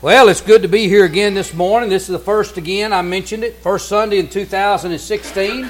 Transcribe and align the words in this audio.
Well, 0.00 0.28
it's 0.28 0.40
good 0.40 0.62
to 0.62 0.68
be 0.68 0.86
here 0.86 1.04
again 1.04 1.34
this 1.34 1.52
morning. 1.52 1.90
This 1.90 2.02
is 2.02 2.10
the 2.10 2.20
first 2.20 2.56
again, 2.56 2.92
I 2.92 3.02
mentioned 3.02 3.42
it, 3.42 3.56
first 3.56 3.88
Sunday 3.88 4.20
in 4.20 4.28
2016. 4.28 5.68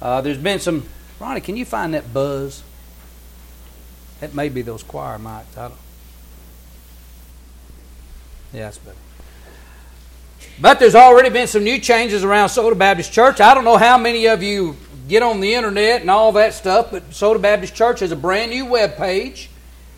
Uh, 0.00 0.20
there's 0.20 0.36
been 0.36 0.58
some. 0.58 0.82
Ronnie, 1.20 1.40
can 1.40 1.56
you 1.56 1.64
find 1.64 1.94
that 1.94 2.12
buzz? 2.12 2.64
That 4.18 4.34
may 4.34 4.48
be 4.48 4.62
those 4.62 4.82
choir 4.82 5.16
mics. 5.16 5.56
I 5.56 5.68
don't. 5.68 5.74
Yeah, 8.52 8.62
that's 8.62 8.78
better. 8.78 8.96
But 10.60 10.80
there's 10.80 10.96
already 10.96 11.30
been 11.30 11.46
some 11.46 11.62
new 11.62 11.78
changes 11.78 12.24
around 12.24 12.48
Soda 12.48 12.74
Baptist 12.74 13.12
Church. 13.12 13.40
I 13.40 13.54
don't 13.54 13.64
know 13.64 13.76
how 13.76 13.96
many 13.96 14.26
of 14.26 14.42
you 14.42 14.76
get 15.06 15.22
on 15.22 15.38
the 15.38 15.54
internet 15.54 16.00
and 16.00 16.10
all 16.10 16.32
that 16.32 16.54
stuff, 16.54 16.90
but 16.90 17.14
Soda 17.14 17.38
Baptist 17.38 17.76
Church 17.76 18.00
has 18.00 18.10
a 18.10 18.16
brand 18.16 18.50
new 18.50 18.66
web 18.66 18.96
page. 18.96 19.50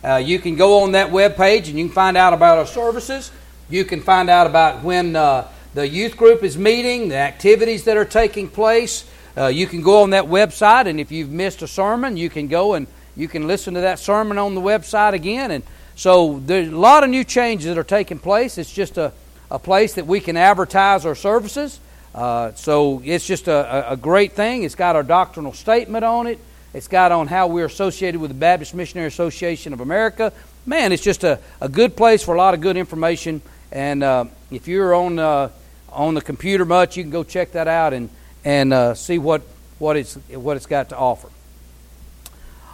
Uh, 0.03 0.17
you 0.17 0.37
can 0.37 0.55
go 0.55 0.83
on 0.83 0.91
that 0.91 1.11
web 1.11 1.35
page 1.35 1.67
and 1.67 1.79
you 1.79 1.85
can 1.85 1.93
find 1.95 2.15
out 2.15 2.31
about 2.31 2.59
our 2.59 2.67
services. 2.67 3.31
You 3.69 3.83
can 3.83 4.01
find 4.01 4.29
out 4.29 4.45
about 4.45 4.83
when 4.83 5.15
uh, 5.15 5.47
the 5.73 5.87
youth 5.87 6.17
group 6.17 6.43
is 6.43 6.55
meeting, 6.55 7.09
the 7.09 7.15
activities 7.15 7.85
that 7.85 7.97
are 7.97 8.05
taking 8.05 8.47
place. 8.47 9.09
Uh, 9.35 9.47
you 9.47 9.65
can 9.65 9.81
go 9.81 10.03
on 10.03 10.11
that 10.11 10.25
website, 10.25 10.85
and 10.85 10.99
if 10.99 11.11
you've 11.11 11.31
missed 11.31 11.63
a 11.63 11.67
sermon, 11.67 12.15
you 12.15 12.29
can 12.29 12.47
go 12.47 12.75
and 12.75 12.85
you 13.15 13.27
can 13.27 13.47
listen 13.47 13.73
to 13.73 13.81
that 13.81 13.97
sermon 13.97 14.37
on 14.37 14.53
the 14.53 14.61
website 14.61 15.13
again. 15.13 15.49
And 15.49 15.63
so 15.95 16.39
there's 16.45 16.67
a 16.67 16.77
lot 16.77 17.03
of 17.03 17.09
new 17.09 17.23
changes 17.23 17.67
that 17.67 17.77
are 17.77 17.83
taking 17.83 18.19
place. 18.19 18.59
It's 18.59 18.71
just 18.71 18.99
a, 18.99 19.13
a 19.49 19.57
place 19.57 19.95
that 19.95 20.05
we 20.05 20.19
can 20.19 20.37
advertise 20.37 21.03
our 21.05 21.15
services. 21.15 21.79
Uh, 22.13 22.53
so 22.53 23.01
it's 23.03 23.25
just 23.25 23.47
a, 23.47 23.91
a 23.91 23.97
great 23.97 24.33
thing. 24.33 24.61
It's 24.61 24.75
got 24.75 24.95
our 24.95 25.03
doctrinal 25.03 25.53
statement 25.53 26.05
on 26.05 26.27
it. 26.27 26.39
It's 26.73 26.87
got 26.87 27.11
on 27.11 27.27
how 27.27 27.47
we're 27.47 27.65
associated 27.65 28.21
with 28.21 28.29
the 28.29 28.35
Baptist 28.35 28.75
Missionary 28.75 29.07
Association 29.07 29.73
of 29.73 29.79
America. 29.79 30.33
Man, 30.65 30.91
it's 30.91 31.03
just 31.03 31.23
a, 31.23 31.39
a 31.61 31.69
good 31.69 31.97
place 31.97 32.23
for 32.23 32.35
a 32.35 32.37
lot 32.37 32.53
of 32.53 32.61
good 32.61 32.77
information 32.77 33.41
and 33.71 34.03
uh, 34.03 34.25
if 34.51 34.67
you're 34.67 34.93
on 34.93 35.19
uh, 35.19 35.49
on 35.91 36.13
the 36.13 36.21
computer 36.21 36.65
much, 36.65 36.97
you 36.97 37.03
can 37.03 37.11
go 37.11 37.23
check 37.23 37.53
that 37.53 37.67
out 37.67 37.93
and 37.93 38.09
and 38.43 38.73
uh, 38.73 38.93
see 38.93 39.17
what 39.17 39.41
what 39.79 39.97
it's 39.97 40.15
what 40.31 40.57
it's 40.57 40.65
got 40.65 40.89
to 40.89 40.97
offer. 40.97 41.29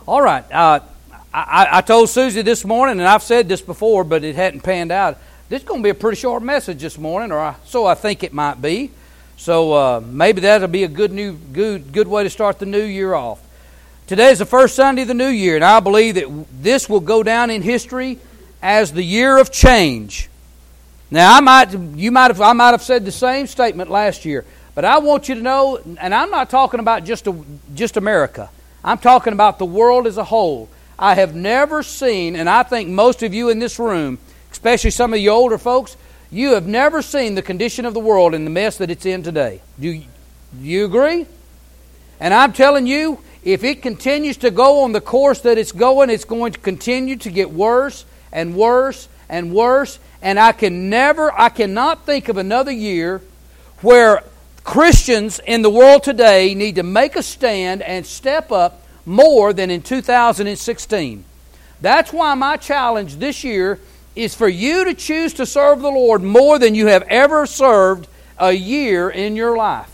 All 0.08 0.22
right, 0.22 0.44
uh, 0.52 0.80
I, 1.34 1.68
I 1.72 1.82
told 1.82 2.10
Susie 2.10 2.42
this 2.42 2.66
morning, 2.66 3.00
and 3.00 3.08
I've 3.08 3.24
said 3.24 3.48
this 3.48 3.62
before, 3.62 4.04
but 4.04 4.24
it 4.24 4.36
hadn't 4.36 4.62
panned 4.62 4.92
out. 4.92 5.18
This 5.48 5.62
is 5.62 5.68
going 5.68 5.82
to 5.82 5.84
be 5.84 5.90
a 5.90 5.96
pretty 5.96 6.18
short 6.18 6.44
message 6.44 6.82
this 6.82 6.98
morning, 6.98 7.32
or 7.32 7.40
I, 7.40 7.56
so 7.66 7.86
I 7.86 7.94
think 7.94 8.24
it 8.24 8.34
might 8.34 8.62
be. 8.62 8.92
So 9.38 9.74
uh, 9.74 10.02
maybe 10.06 10.42
that'll 10.42 10.68
be 10.68 10.84
a 10.84 10.88
good 10.88 11.12
new 11.12 11.34
good 11.34 11.94
good 11.94 12.08
way 12.08 12.24
to 12.24 12.30
start 12.30 12.60
the 12.60 12.66
new 12.66 12.84
year 12.84 13.14
off. 13.14 13.42
Today 14.08 14.32
is 14.32 14.40
the 14.40 14.46
first 14.46 14.76
Sunday 14.76 15.04
of 15.04 15.08
the 15.08 15.14
new 15.14 15.30
year, 15.30 15.56
and 15.56 15.64
I 15.64 15.80
believe 15.80 16.16
that 16.16 16.46
this 16.62 16.90
will 16.90 17.00
go 17.00 17.24
down 17.24 17.50
in 17.50 17.62
history 17.62 18.20
as 18.62 18.92
the 18.92 19.04
year 19.04 19.38
of 19.38 19.52
change. 19.52 20.30
Now, 21.12 21.36
I 21.36 21.42
might, 21.42 21.74
you 21.74 22.10
might 22.10 22.32
have, 22.32 22.40
I 22.40 22.54
might 22.54 22.72
have 22.72 22.82
said 22.82 23.04
the 23.04 23.12
same 23.12 23.46
statement 23.46 23.90
last 23.90 24.24
year, 24.24 24.46
but 24.74 24.86
I 24.86 25.00
want 25.00 25.28
you 25.28 25.36
to 25.36 25.42
know, 25.42 25.78
and 26.00 26.16
I'm 26.16 26.32
not 26.32 26.50
talking 26.50 26.80
about 26.80 27.04
just, 27.04 27.28
a, 27.28 27.36
just 27.76 27.98
America. 27.98 28.50
I'm 28.82 28.98
talking 28.98 29.34
about 29.34 29.60
the 29.60 29.66
world 29.66 30.08
as 30.08 30.18
a 30.18 30.24
whole. 30.24 30.70
I 30.98 31.16
have 31.16 31.36
never 31.36 31.84
seen, 31.84 32.38
and 32.38 32.50
I 32.50 32.64
think 32.64 32.88
most 32.88 33.24
of 33.24 33.34
you 33.34 33.50
in 33.50 33.60
this 33.60 33.78
room, 33.78 34.20
especially 34.52 34.92
some 34.92 35.14
of 35.14 35.20
you 35.20 35.32
older 35.32 35.58
folks, 35.58 35.98
you 36.32 36.54
have 36.54 36.66
never 36.66 37.02
seen 37.02 37.36
the 37.36 37.42
condition 37.42 37.86
of 37.86 37.94
the 37.94 38.00
world 38.00 38.34
in 38.34 38.46
the 38.46 38.50
mess 38.50 38.78
that 38.78 38.90
it's 38.90 39.06
in 39.06 39.22
today. 39.22 39.62
Do 39.80 39.90
you, 39.90 40.06
do 40.58 40.66
you 40.66 40.86
agree? 40.86 41.26
And 42.22 42.34
I'm 42.34 42.54
telling 42.54 42.88
you, 42.88 43.20
if 43.44 43.66
it 43.66 43.82
continues 43.82 44.38
to 44.38 44.52
go 44.52 44.84
on 44.84 44.94
the 44.94 45.02
course 45.02 45.42
that 45.42 45.58
it's 45.58 45.74
going, 45.74 46.10
it's 46.10 46.24
going 46.24 46.54
to 46.54 46.60
continue 46.60 47.18
to 47.18 47.30
get 47.30 47.52
worse 47.52 48.06
and 48.32 48.56
worse 48.56 49.10
and 49.28 49.54
worse 49.54 50.00
and 50.22 50.40
I 50.40 50.52
can 50.52 50.90
never, 50.90 51.32
I 51.32 51.50
cannot 51.50 52.06
think 52.06 52.30
of 52.30 52.38
another 52.38 52.72
year 52.72 53.22
where 53.82 54.24
Christians 54.64 55.40
in 55.46 55.62
the 55.64 55.70
world 55.70 56.04
today 56.04 56.54
need 56.54 56.76
to 56.76 56.84
make 56.84 57.16
a 57.16 57.24
stand 57.24 57.82
and 57.82 58.06
step 58.06 58.52
up 58.52 58.84
more 59.06 59.54
than 59.54 59.72
in 59.72 59.82
2016. 59.82 61.26
That's 61.82 62.14
why 62.14 62.36
my 62.36 62.58
challenge 62.58 63.16
this 63.16 63.44
year 63.44 63.80
is 64.16 64.36
for 64.36 64.48
you 64.48 64.86
to 64.86 64.94
choose 64.94 65.34
to 65.36 65.46
serve 65.46 65.82
the 65.82 65.90
Lord 65.90 66.22
more 66.22 66.60
than 66.60 66.76
you 66.76 66.88
have 66.88 67.04
ever 67.04 67.46
served 67.46 68.08
a 68.38 68.52
year 68.52 69.10
in 69.10 69.36
your 69.36 69.58
life. 69.58 69.88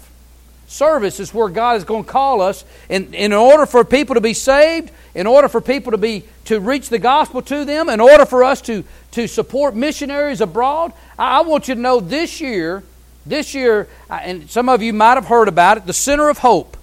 Service 0.67 1.21
is 1.21 1.33
where 1.33 1.47
God 1.47 1.77
is 1.77 1.85
going 1.85 2.03
to 2.03 2.09
call 2.09 2.41
us. 2.41 2.65
And 2.89 3.15
in 3.15 3.31
order 3.31 3.65
for 3.65 3.85
people 3.85 4.15
to 4.15 4.21
be 4.21 4.33
saved, 4.33 4.91
in 5.15 5.25
order 5.25 5.47
for 5.47 5.61
people 5.61 5.91
to 5.91 5.97
be 5.97 6.25
to 6.47 6.59
reach 6.59 6.89
the 6.89 6.99
gospel 6.99 7.41
to 7.43 7.65
them, 7.65 7.89
in 7.89 7.99
order 7.99 8.25
for 8.25 8.43
us 8.43 8.61
to, 8.61 8.83
to 9.11 9.27
support 9.27 9.75
missionaries 9.75 10.41
abroad, 10.41 10.93
I, 11.19 11.39
I 11.39 11.41
want 11.41 11.67
you 11.67 11.75
to 11.75 11.81
know 11.81 11.99
this 11.99 12.41
year, 12.41 12.83
this 13.25 13.53
year, 13.53 13.87
uh, 14.09 14.19
and 14.21 14.49
some 14.49 14.69
of 14.69 14.81
you 14.81 14.93
might 14.93 15.15
have 15.15 15.25
heard 15.25 15.47
about 15.47 15.77
it, 15.77 15.85
the 15.85 15.93
Center 15.93 16.29
of 16.29 16.37
Hope. 16.39 16.77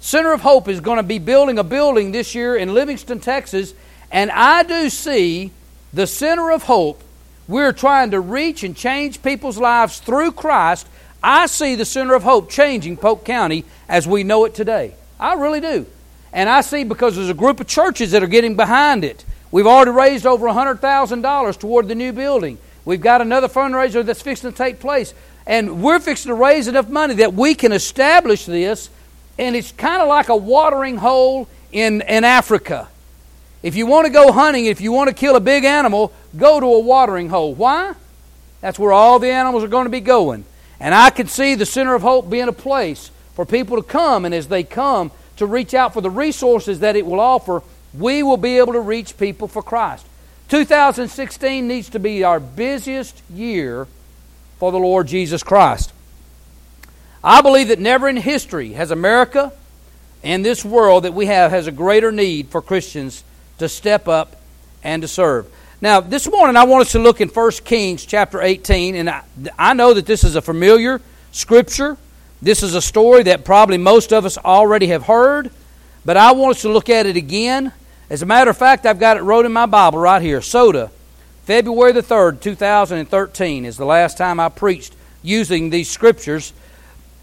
Center 0.00 0.32
of 0.32 0.40
Hope 0.40 0.68
is 0.68 0.80
going 0.80 0.98
to 0.98 1.02
be 1.02 1.18
building 1.18 1.58
a 1.58 1.64
building 1.64 2.12
this 2.12 2.34
year 2.34 2.56
in 2.56 2.74
Livingston, 2.74 3.20
Texas, 3.20 3.74
and 4.10 4.30
I 4.30 4.62
do 4.62 4.88
see 4.88 5.50
the 5.92 6.06
Center 6.06 6.50
of 6.52 6.64
Hope. 6.64 7.02
We're 7.48 7.72
trying 7.72 8.12
to 8.12 8.20
reach 8.20 8.62
and 8.62 8.76
change 8.76 9.22
people's 9.22 9.58
lives 9.58 9.98
through 9.98 10.32
Christ. 10.32 10.86
I 11.22 11.46
see 11.46 11.74
the 11.74 11.84
Center 11.84 12.14
of 12.14 12.22
Hope 12.22 12.50
changing 12.50 12.98
Polk 12.98 13.24
County 13.24 13.64
as 13.88 14.06
we 14.06 14.22
know 14.22 14.44
it 14.44 14.54
today. 14.54 14.94
I 15.18 15.34
really 15.34 15.60
do. 15.60 15.86
And 16.32 16.48
I 16.48 16.62
see 16.62 16.84
because 16.84 17.16
there's 17.16 17.28
a 17.28 17.34
group 17.34 17.60
of 17.60 17.66
churches 17.66 18.12
that 18.12 18.22
are 18.22 18.28
getting 18.28 18.56
behind 18.56 19.04
it. 19.04 19.24
We've 19.50 19.66
already 19.66 19.90
raised 19.90 20.26
over 20.26 20.46
$100,000 20.46 21.58
toward 21.58 21.88
the 21.88 21.94
new 21.94 22.12
building. 22.12 22.58
We've 22.84 23.00
got 23.00 23.20
another 23.20 23.48
fundraiser 23.48 24.04
that's 24.04 24.22
fixing 24.22 24.50
to 24.50 24.56
take 24.56 24.80
place. 24.80 25.12
And 25.46 25.82
we're 25.82 26.00
fixing 26.00 26.30
to 26.30 26.34
raise 26.34 26.68
enough 26.68 26.88
money 26.88 27.14
that 27.16 27.34
we 27.34 27.54
can 27.54 27.72
establish 27.72 28.46
this. 28.46 28.88
And 29.38 29.54
it's 29.54 29.72
kind 29.72 30.00
of 30.00 30.08
like 30.08 30.28
a 30.28 30.36
watering 30.36 30.96
hole 30.96 31.48
in, 31.70 32.00
in 32.02 32.24
Africa. 32.24 32.88
If 33.62 33.76
you 33.76 33.86
want 33.86 34.06
to 34.06 34.12
go 34.12 34.32
hunting, 34.32 34.66
if 34.66 34.80
you 34.80 34.90
want 34.90 35.08
to 35.08 35.14
kill 35.14 35.36
a 35.36 35.40
big 35.40 35.64
animal, 35.64 36.12
go 36.36 36.58
to 36.58 36.66
a 36.66 36.80
watering 36.80 37.28
hole. 37.28 37.54
Why? 37.54 37.94
That's 38.60 38.78
where 38.78 38.92
all 38.92 39.18
the 39.18 39.30
animals 39.30 39.62
are 39.64 39.68
going 39.68 39.84
to 39.84 39.90
be 39.90 40.00
going. 40.00 40.44
And 40.80 40.94
I 40.94 41.10
can 41.10 41.28
see 41.28 41.54
the 41.54 41.66
Center 41.66 41.94
of 41.94 42.02
Hope 42.02 42.28
being 42.28 42.48
a 42.48 42.52
place 42.52 43.10
for 43.34 43.46
people 43.46 43.76
to 43.76 43.82
come. 43.82 44.24
And 44.24 44.34
as 44.34 44.48
they 44.48 44.64
come, 44.64 45.10
to 45.42 45.46
reach 45.46 45.74
out 45.74 45.92
for 45.92 46.00
the 46.00 46.10
resources 46.10 46.80
that 46.80 46.96
it 46.96 47.04
will 47.04 47.20
offer, 47.20 47.62
we 47.92 48.22
will 48.22 48.36
be 48.36 48.58
able 48.58 48.72
to 48.72 48.80
reach 48.80 49.18
people 49.18 49.48
for 49.48 49.62
Christ. 49.62 50.06
2016 50.48 51.66
needs 51.66 51.90
to 51.90 51.98
be 51.98 52.24
our 52.24 52.40
busiest 52.40 53.22
year 53.30 53.86
for 54.58 54.72
the 54.72 54.78
Lord 54.78 55.06
Jesus 55.06 55.42
Christ. 55.42 55.92
I 57.24 57.40
believe 57.40 57.68
that 57.68 57.78
never 57.78 58.08
in 58.08 58.16
history 58.16 58.72
has 58.72 58.90
America 58.90 59.52
and 60.22 60.44
this 60.44 60.64
world 60.64 61.04
that 61.04 61.14
we 61.14 61.26
have 61.26 61.50
has 61.50 61.66
a 61.66 61.72
greater 61.72 62.12
need 62.12 62.48
for 62.48 62.62
Christians 62.62 63.24
to 63.58 63.68
step 63.68 64.08
up 64.08 64.36
and 64.82 65.02
to 65.02 65.08
serve. 65.08 65.46
Now, 65.80 66.00
this 66.00 66.30
morning 66.30 66.56
I 66.56 66.64
want 66.64 66.82
us 66.82 66.92
to 66.92 66.98
look 66.98 67.20
in 67.20 67.28
1 67.28 67.50
Kings 67.64 68.06
chapter 68.06 68.40
18, 68.40 68.94
and 68.94 69.10
I, 69.10 69.22
I 69.58 69.74
know 69.74 69.94
that 69.94 70.06
this 70.06 70.22
is 70.22 70.36
a 70.36 70.42
familiar 70.42 71.00
scripture. 71.32 71.96
This 72.42 72.64
is 72.64 72.74
a 72.74 72.82
story 72.82 73.22
that 73.22 73.44
probably 73.44 73.78
most 73.78 74.12
of 74.12 74.24
us 74.24 74.36
already 74.36 74.88
have 74.88 75.04
heard, 75.04 75.52
but 76.04 76.16
I 76.16 76.32
want 76.32 76.56
us 76.56 76.62
to 76.62 76.72
look 76.72 76.90
at 76.90 77.06
it 77.06 77.16
again. 77.16 77.72
As 78.10 78.20
a 78.20 78.26
matter 78.26 78.50
of 78.50 78.58
fact, 78.58 78.84
I've 78.84 78.98
got 78.98 79.16
it 79.16 79.22
wrote 79.22 79.46
in 79.46 79.52
my 79.52 79.66
Bible 79.66 80.00
right 80.00 80.20
here. 80.20 80.42
Soda, 80.42 80.90
February 81.44 81.92
the 81.92 82.02
3rd, 82.02 82.40
2013 82.40 83.64
is 83.64 83.76
the 83.76 83.84
last 83.84 84.18
time 84.18 84.40
I 84.40 84.48
preached 84.48 84.96
using 85.22 85.70
these 85.70 85.88
scriptures. 85.88 86.52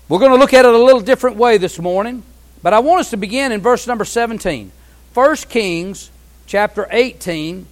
We're 0.07 0.19
going 0.19 0.31
to 0.31 0.37
look 0.37 0.53
at 0.53 0.63
it 0.63 0.73
a 0.73 0.77
little 0.77 1.01
different 1.01 1.35
way 1.35 1.57
this 1.57 1.79
morning, 1.79 2.23
but 2.63 2.71
I 2.71 2.79
want 2.79 3.01
us 3.01 3.09
to 3.09 3.17
begin 3.17 3.51
in 3.51 3.59
verse 3.59 3.87
number 3.87 4.05
17. 4.05 4.71
1 5.13 5.35
Kings 5.49 6.11
chapter 6.47 6.87
18 6.91 7.67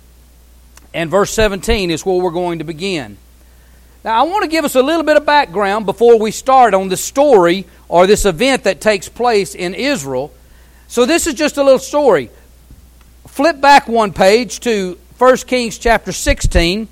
and 0.94 1.10
verse 1.10 1.32
17 1.32 1.92
is 1.92 2.06
where 2.06 2.22
we're 2.22 2.30
going 2.32 2.60
to 2.60 2.66
begin. 2.66 3.18
Now, 4.08 4.22
I 4.22 4.24
want 4.24 4.44
to 4.44 4.48
give 4.48 4.64
us 4.64 4.76
a 4.76 4.82
little 4.82 5.04
bit 5.04 5.18
of 5.18 5.26
background 5.26 5.86
before 5.86 6.18
we 6.18 6.32
start 6.32 6.74
on 6.74 6.88
this 6.88 7.04
story 7.04 7.66
or 7.90 8.08
this 8.08 8.24
event 8.24 8.64
that 8.64 8.80
takes 8.80 9.10
place 9.10 9.54
in 9.54 9.74
Israel. 9.74 10.32
So, 10.88 11.06
this 11.06 11.28
is 11.28 11.34
just 11.34 11.58
a 11.58 11.62
little 11.62 11.78
story. 11.78 12.30
Flip 13.28 13.60
back 13.60 13.90
one 13.90 14.14
page 14.14 14.62
to 14.62 14.98
1 15.18 15.38
Kings 15.40 15.78
chapter 15.78 16.14
16. 16.14 16.88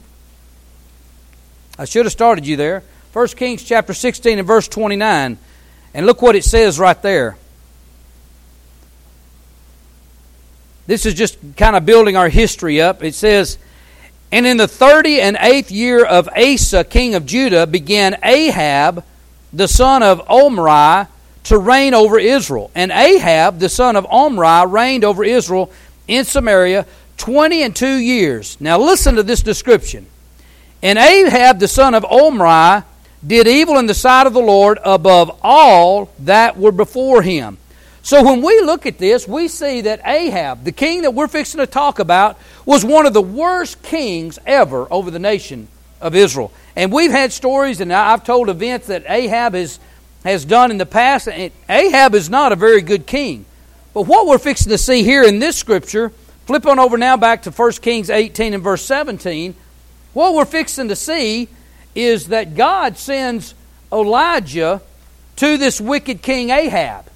I 1.79 1.85
should 1.85 2.05
have 2.05 2.11
started 2.11 2.45
you 2.45 2.57
there. 2.57 2.83
1 3.13 3.27
Kings 3.29 3.63
chapter 3.63 3.93
16 3.93 4.37
and 4.37 4.45
verse 4.45 4.67
29. 4.67 5.37
And 5.93 6.05
look 6.05 6.21
what 6.21 6.35
it 6.35 6.43
says 6.43 6.77
right 6.77 7.01
there. 7.01 7.37
This 10.85 11.05
is 11.05 11.13
just 11.13 11.37
kind 11.55 11.77
of 11.77 11.85
building 11.85 12.17
our 12.17 12.27
history 12.27 12.81
up. 12.81 13.05
It 13.05 13.15
says, 13.15 13.57
and 14.35 14.45
in 14.45 14.57
the 14.57 14.67
thirty 14.67 15.21
and 15.21 15.37
eighth 15.39 15.71
year 15.71 16.03
of 16.03 16.27
Asa, 16.35 16.83
king 16.83 17.15
of 17.15 17.25
Judah, 17.25 17.65
began 17.65 18.17
Ahab, 18.21 19.05
the 19.53 19.69
son 19.69 20.03
of 20.03 20.29
Omri, 20.29 21.07
to 21.45 21.57
reign 21.57 21.93
over 21.93 22.19
Israel. 22.19 22.69
And 22.75 22.91
Ahab, 22.91 23.59
the 23.59 23.69
son 23.69 23.95
of 23.95 24.05
Omri, 24.07 24.69
reigned 24.69 25.05
over 25.05 25.23
Israel 25.23 25.71
in 26.05 26.25
Samaria 26.25 26.85
twenty 27.15 27.63
and 27.63 27.73
two 27.73 27.95
years. 27.95 28.57
Now 28.59 28.77
listen 28.77 29.15
to 29.15 29.23
this 29.23 29.41
description. 29.41 30.05
And 30.83 30.99
Ahab 30.99 31.59
the 31.59 31.69
son 31.69 31.93
of 31.93 32.03
Omri 32.03 32.83
did 33.25 33.47
evil 33.47 33.77
in 33.77 33.85
the 33.85 33.93
sight 33.93 34.27
of 34.27 34.33
the 34.33 34.41
Lord 34.41 34.79
above 34.83 35.39
all 35.43 36.11
that 36.19 36.57
were 36.57 36.73
before 36.73 37.21
him. 37.21 37.57
So 38.05 38.21
when 38.21 38.43
we 38.43 38.61
look 38.61 38.85
at 38.85 38.99
this, 38.99 39.27
we 39.27 39.47
see 39.47 39.81
that 39.81 39.99
Ahab, 40.05 40.63
the 40.63 40.71
king 40.71 41.01
that 41.01 41.15
we're 41.15 41.27
fixing 41.27 41.57
to 41.57 41.65
talk 41.65 41.97
about, 41.97 42.37
was 42.63 42.85
one 42.85 43.07
of 43.07 43.13
the 43.13 43.21
worst 43.21 43.81
kings 43.81 44.37
ever 44.45 44.87
over 44.91 45.09
the 45.09 45.17
nation 45.17 45.67
of 45.99 46.13
Israel. 46.13 46.51
And 46.75 46.91
we've 46.91 47.09
had 47.09 47.33
stories, 47.33 47.81
and 47.81 47.91
I've 47.91 48.23
told 48.23 48.47
events 48.47 48.85
that 48.87 49.05
Ahab 49.09 49.55
has, 49.55 49.79
has 50.23 50.45
done 50.45 50.69
in 50.69 50.77
the 50.77 50.85
past. 50.85 51.27
And 51.27 51.51
Ahab 51.67 52.13
is 52.13 52.29
not 52.29 52.51
a 52.51 52.55
very 52.55 52.81
good 52.81 53.07
king. 53.07 53.43
But 53.91 54.03
what 54.03 54.27
we're 54.27 54.37
fixing 54.37 54.69
to 54.69 54.77
see 54.77 55.01
here 55.01 55.23
in 55.23 55.39
this 55.39 55.57
scripture, 55.57 56.09
flip 56.45 56.67
on 56.67 56.77
over 56.77 56.99
now 56.99 57.17
back 57.17 57.41
to 57.41 57.49
1 57.49 57.71
Kings 57.71 58.11
18 58.11 58.53
and 58.53 58.61
verse 58.61 58.85
17. 58.85 59.55
What 60.13 60.35
we're 60.35 60.45
fixing 60.45 60.89
to 60.89 60.95
see 60.95 61.49
is 61.95 62.27
that 62.27 62.53
God 62.53 62.99
sends 62.99 63.55
Elijah 63.91 64.83
to 65.37 65.57
this 65.57 65.81
wicked 65.81 66.21
king 66.21 66.51
Ahab. 66.51 67.09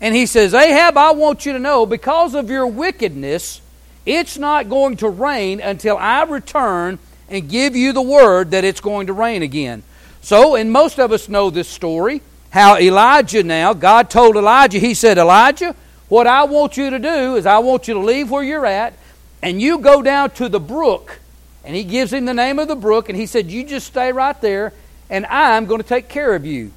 And 0.00 0.14
he 0.14 0.26
says, 0.26 0.54
Ahab, 0.54 0.96
I 0.96 1.12
want 1.12 1.46
you 1.46 1.52
to 1.52 1.58
know 1.58 1.86
because 1.86 2.34
of 2.34 2.50
your 2.50 2.66
wickedness, 2.66 3.60
it's 4.04 4.38
not 4.38 4.68
going 4.68 4.98
to 4.98 5.08
rain 5.08 5.60
until 5.60 5.96
I 5.96 6.24
return 6.24 6.98
and 7.28 7.48
give 7.48 7.74
you 7.74 7.92
the 7.92 8.02
word 8.02 8.52
that 8.52 8.64
it's 8.64 8.80
going 8.80 9.08
to 9.08 9.12
rain 9.12 9.42
again. 9.42 9.82
So, 10.20 10.54
and 10.54 10.70
most 10.70 10.98
of 10.98 11.12
us 11.12 11.28
know 11.28 11.50
this 11.50 11.68
story 11.68 12.20
how 12.50 12.78
Elijah 12.78 13.42
now, 13.42 13.74
God 13.74 14.08
told 14.08 14.36
Elijah, 14.36 14.78
He 14.78 14.94
said, 14.94 15.18
Elijah, 15.18 15.76
what 16.08 16.26
I 16.26 16.44
want 16.44 16.76
you 16.76 16.90
to 16.90 16.98
do 16.98 17.36
is 17.36 17.44
I 17.46 17.58
want 17.58 17.88
you 17.88 17.94
to 17.94 18.00
leave 18.00 18.30
where 18.30 18.42
you're 18.42 18.64
at 18.64 18.94
and 19.42 19.60
you 19.60 19.78
go 19.78 20.02
down 20.02 20.30
to 20.32 20.48
the 20.48 20.60
brook. 20.60 21.18
And 21.64 21.74
he 21.74 21.82
gives 21.82 22.12
him 22.12 22.24
the 22.24 22.34
name 22.34 22.58
of 22.58 22.68
the 22.68 22.76
brook 22.76 23.08
and 23.08 23.18
he 23.18 23.26
said, 23.26 23.50
You 23.50 23.64
just 23.64 23.88
stay 23.88 24.12
right 24.12 24.40
there 24.40 24.72
and 25.10 25.26
I'm 25.26 25.66
going 25.66 25.82
to 25.82 25.86
take 25.86 26.08
care 26.08 26.34
of 26.34 26.46
you. 26.46 26.70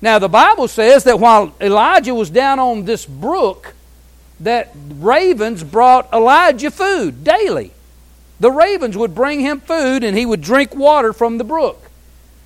Now, 0.00 0.18
the 0.18 0.28
Bible 0.28 0.68
says 0.68 1.04
that 1.04 1.18
while 1.18 1.54
Elijah 1.60 2.14
was 2.14 2.30
down 2.30 2.58
on 2.58 2.84
this 2.84 3.06
brook, 3.06 3.74
that 4.40 4.72
ravens 4.74 5.64
brought 5.64 6.12
Elijah 6.12 6.70
food 6.70 7.24
daily. 7.24 7.72
The 8.38 8.50
ravens 8.50 8.96
would 8.96 9.14
bring 9.14 9.40
him 9.40 9.60
food 9.60 10.04
and 10.04 10.16
he 10.16 10.26
would 10.26 10.42
drink 10.42 10.74
water 10.74 11.12
from 11.12 11.38
the 11.38 11.44
brook. 11.44 11.90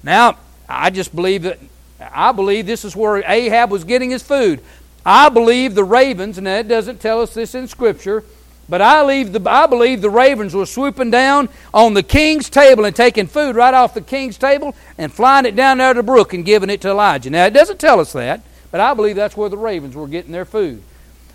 Now, 0.02 0.38
I 0.68 0.90
just 0.90 1.14
believe 1.14 1.42
that 1.42 1.58
I 2.00 2.32
believe 2.32 2.66
this 2.66 2.84
is 2.84 2.96
where 2.96 3.22
Ahab 3.26 3.70
was 3.70 3.84
getting 3.84 4.10
his 4.10 4.22
food. 4.22 4.60
I 5.04 5.28
believe 5.28 5.74
the 5.74 5.84
ravens, 5.84 6.38
and 6.38 6.46
that 6.46 6.68
doesn't 6.68 7.00
tell 7.00 7.20
us 7.20 7.34
this 7.34 7.54
in 7.54 7.68
Scripture, 7.68 8.24
but 8.70 8.80
I, 8.80 9.24
the, 9.24 9.50
I 9.50 9.66
believe 9.66 10.00
the 10.00 10.08
ravens 10.08 10.54
were 10.54 10.64
swooping 10.64 11.10
down 11.10 11.48
on 11.74 11.92
the 11.92 12.04
king's 12.04 12.48
table 12.48 12.84
and 12.84 12.94
taking 12.94 13.26
food 13.26 13.56
right 13.56 13.74
off 13.74 13.94
the 13.94 14.00
king's 14.00 14.38
table 14.38 14.76
and 14.96 15.12
flying 15.12 15.44
it 15.44 15.56
down 15.56 15.78
there 15.78 15.92
to 15.92 15.98
the 15.98 16.04
brook 16.04 16.32
and 16.32 16.44
giving 16.44 16.70
it 16.70 16.80
to 16.82 16.90
Elijah. 16.90 17.30
Now, 17.30 17.46
it 17.46 17.52
doesn't 17.52 17.80
tell 17.80 17.98
us 17.98 18.12
that, 18.12 18.42
but 18.70 18.80
I 18.80 18.94
believe 18.94 19.16
that's 19.16 19.36
where 19.36 19.48
the 19.48 19.58
ravens 19.58 19.96
were 19.96 20.06
getting 20.06 20.30
their 20.30 20.44
food. 20.44 20.82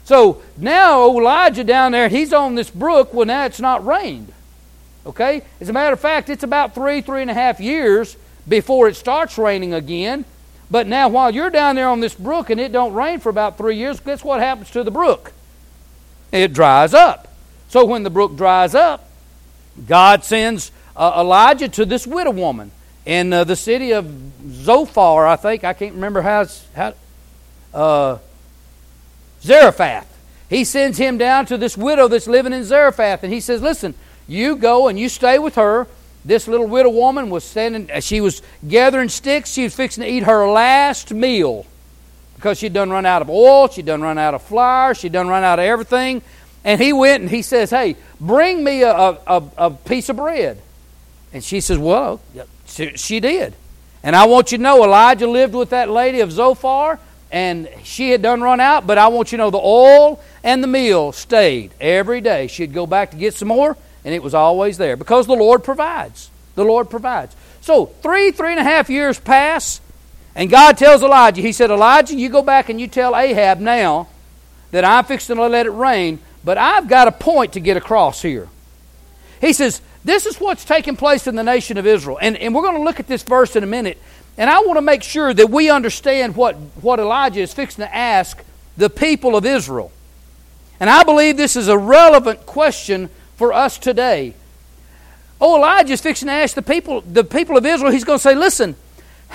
So 0.06 0.42
now 0.56 1.10
Elijah 1.10 1.66
down 1.66 1.92
there, 1.92 2.08
he's 2.08 2.32
on 2.32 2.56
this 2.56 2.70
brook. 2.70 3.14
Well, 3.14 3.26
now 3.26 3.46
it's 3.46 3.60
not 3.60 3.86
rained. 3.86 4.32
Okay? 5.06 5.42
As 5.60 5.68
a 5.68 5.74
matter 5.74 5.94
of 5.94 6.00
fact, 6.00 6.30
it's 6.30 6.44
about 6.44 6.74
three, 6.74 7.02
three 7.02 7.22
and 7.22 7.30
a 7.30 7.34
half 7.34 7.60
years 7.60 8.16
before 8.48 8.88
it 8.88 8.96
starts 8.96 9.38
raining 9.38 9.74
again. 9.74 10.24
But 10.72 10.88
now, 10.88 11.10
while 11.10 11.32
you're 11.34 11.50
down 11.50 11.76
there 11.76 11.90
on 11.90 12.00
this 12.00 12.16
brook 12.16 12.50
and 12.50 12.62
it 12.62 12.72
don't 12.72 12.94
rain 12.94 13.20
for 13.20 13.30
about 13.30 13.58
three 13.58 13.76
years, 13.76 14.00
guess 14.00 14.24
what 14.24 14.40
happens 14.40 14.72
to 14.72 14.84
the 14.84 14.92
brook? 14.92 15.34
It 16.36 16.52
dries 16.52 16.94
up. 16.94 17.30
So 17.70 17.86
when 17.86 18.04
the 18.04 18.10
brook 18.10 18.36
dries 18.36 18.76
up, 18.76 19.10
God 19.88 20.26
sends 20.26 20.72
uh, 20.94 21.14
Elijah 21.18 21.70
to 21.70 21.86
this 21.86 22.06
widow 22.06 22.32
woman 22.32 22.72
in 23.06 23.32
uh, 23.32 23.46
the 23.46 23.56
city 23.56 23.94
of 23.94 24.12
Zophar, 24.50 25.26
I 25.26 25.38
think. 25.38 25.64
I 25.64 25.72
can't 25.72 25.96
remember 25.96 26.22
how, 26.22 26.46
how 26.76 26.94
uh, 27.74 28.18
Zarephath. 29.42 30.12
He 30.50 30.66
sends 30.66 30.98
him 30.98 31.18
down 31.18 31.46
to 31.46 31.58
this 31.58 31.78
widow 31.78 32.10
that's 32.10 32.28
living 32.28 32.52
in 32.52 32.66
Zarephath, 32.66 33.24
and 33.24 33.32
he 33.32 33.40
says, 33.40 33.62
Listen, 33.62 33.94
you 34.28 34.58
go 34.58 34.90
and 34.90 35.00
you 35.00 35.08
stay 35.08 35.40
with 35.40 35.56
her. 35.56 35.88
This 36.26 36.50
little 36.50 36.68
widow 36.68 36.90
woman 36.90 37.30
was 37.30 37.46
standing, 37.46 37.90
she 38.02 38.20
was 38.20 38.42
gathering 38.68 39.10
sticks. 39.10 39.52
She 39.52 39.64
was 39.64 39.74
fixing 39.74 40.04
to 40.04 40.10
eat 40.10 40.24
her 40.24 40.50
last 40.50 41.14
meal 41.14 41.66
because 42.46 42.60
she'd 42.60 42.74
done 42.74 42.92
run 42.92 43.08
out 43.08 43.24
of 43.24 43.30
oil, 43.32 43.68
she'd 43.68 43.88
done 43.88 44.04
run 44.04 44.20
out 44.20 44.36
of 44.36 44.42
flour, 44.44 44.94
she'd 44.94 45.12
done 45.12 45.28
run 45.28 45.44
out 45.44 45.58
of 45.58 45.66
everything. 45.66 46.22
And 46.64 46.80
he 46.80 46.94
went 46.94 47.22
and 47.22 47.30
he 47.32 47.42
says, 47.42 47.72
Hey, 47.72 47.96
bring 48.22 48.64
me 48.64 48.84
a, 48.84 48.94
a, 48.94 49.44
a 49.58 49.72
piece 49.72 50.10
of 50.10 50.18
bread. 50.18 50.62
And 51.34 51.44
she 51.44 51.60
says, 51.60 51.80
Well, 51.80 52.22
she, 52.68 52.96
she 52.98 53.20
did. 53.20 53.56
And 54.04 54.16
I 54.16 54.28
want 54.28 54.52
you 54.52 54.60
to 54.60 54.64
know 54.64 54.84
Elijah 54.84 55.28
lived 55.28 55.56
with 55.56 55.72
that 55.72 55.90
lady 55.90 56.20
of 56.20 56.32
Zophar, 56.32 57.00
and 57.32 57.68
she 57.84 58.12
had 58.12 58.22
done 58.22 58.42
run 58.42 58.60
out, 58.60 58.86
but 58.86 59.00
I 59.00 59.08
want 59.08 59.32
you 59.32 59.40
to 59.40 59.46
know 59.46 59.50
the 59.50 59.58
oil 59.58 60.22
and 60.44 60.62
the 60.62 60.68
meal 60.68 61.14
stayed 61.14 61.72
every 61.82 62.22
day. 62.22 62.46
She'd 62.46 62.76
go 62.76 62.86
back 62.86 63.10
to 63.10 63.18
get 63.18 63.34
some 63.34 63.48
more, 63.48 63.76
and 64.04 64.14
it 64.14 64.22
was 64.22 64.36
always 64.36 64.78
there 64.78 64.96
because 64.98 65.26
the 65.26 65.34
Lord 65.34 65.64
provides. 65.64 66.30
The 66.54 66.64
Lord 66.64 66.92
provides. 66.92 67.36
So, 67.62 67.88
three, 67.88 68.30
three 68.30 68.52
and 68.52 68.60
a 68.60 68.64
half 68.64 68.92
years 68.92 69.20
pass, 69.20 69.82
and 70.36 70.50
God 70.50 70.78
tells 70.78 71.02
Elijah, 71.02 71.42
He 71.42 71.52
said, 71.52 71.72
Elijah, 71.72 72.16
you 72.16 72.30
go 72.30 72.42
back 72.42 72.70
and 72.70 72.80
you 72.80 72.88
tell 72.88 73.16
Ahab 73.16 73.60
now 73.60 74.08
that 74.72 74.84
I'm 74.84 75.06
fixing 75.06 75.38
to 75.38 75.48
let 75.48 75.66
it 75.66 75.72
rain, 75.72 76.20
but 76.44 76.58
I've 76.58 76.88
got 76.88 77.08
a 77.08 77.12
point 77.12 77.54
to 77.54 77.60
get 77.60 77.78
across 77.78 78.22
here. 78.22 78.50
He 79.40 79.54
says, 79.54 79.82
This 80.04 80.26
is 80.26 80.38
what's 80.38 80.66
taking 80.66 80.98
place 80.98 81.28
in 81.28 81.36
the 81.36 81.44
nation 81.44 81.78
of 81.78 81.88
Israel. 81.88 82.20
And, 82.22 82.36
and 82.38 82.54
we're 82.54 82.64
going 82.64 82.76
to 82.76 82.84
look 82.84 83.00
at 83.00 83.08
this 83.08 83.24
verse 83.24 83.56
in 83.56 83.64
a 83.64 83.68
minute. 83.68 83.98
And 84.38 84.50
I 84.50 84.60
want 84.60 84.78
to 84.78 84.82
make 84.82 85.02
sure 85.02 85.34
that 85.34 85.50
we 85.50 85.70
understand 85.70 86.36
what, 86.36 86.56
what 86.82 87.00
Elijah 87.00 87.40
is 87.40 87.54
fixing 87.54 87.86
to 87.86 87.96
ask 87.96 88.44
the 88.76 88.90
people 88.90 89.38
of 89.38 89.46
Israel. 89.46 89.92
And 90.80 90.90
I 90.90 91.04
believe 91.04 91.38
this 91.38 91.56
is 91.56 91.70
a 91.70 91.78
relevant 91.78 92.46
question 92.46 93.10
for 93.38 93.54
us 93.54 93.78
today. 93.78 94.34
Oh, 95.40 95.58
Elijah's 95.58 96.02
fixing 96.02 96.28
to 96.28 96.34
ask 96.34 96.56
the 96.56 96.62
people, 96.62 97.00
the 97.02 97.24
people 97.24 97.56
of 97.56 97.66
Israel, 97.66 97.92
he's 97.92 98.04
going 98.04 98.20
to 98.20 98.24
say, 98.24 98.36
Listen, 98.36 98.76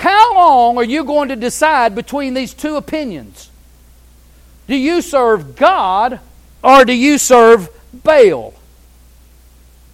how 0.01 0.33
long 0.33 0.77
are 0.77 0.83
you 0.83 1.03
going 1.03 1.29
to 1.29 1.35
decide 1.35 1.93
between 1.93 2.33
these 2.33 2.55
two 2.55 2.75
opinions? 2.75 3.51
Do 4.65 4.75
you 4.75 4.99
serve 4.99 5.55
God 5.55 6.19
or 6.63 6.85
do 6.85 6.93
you 6.93 7.19
serve 7.19 7.69
Baal? 7.93 8.55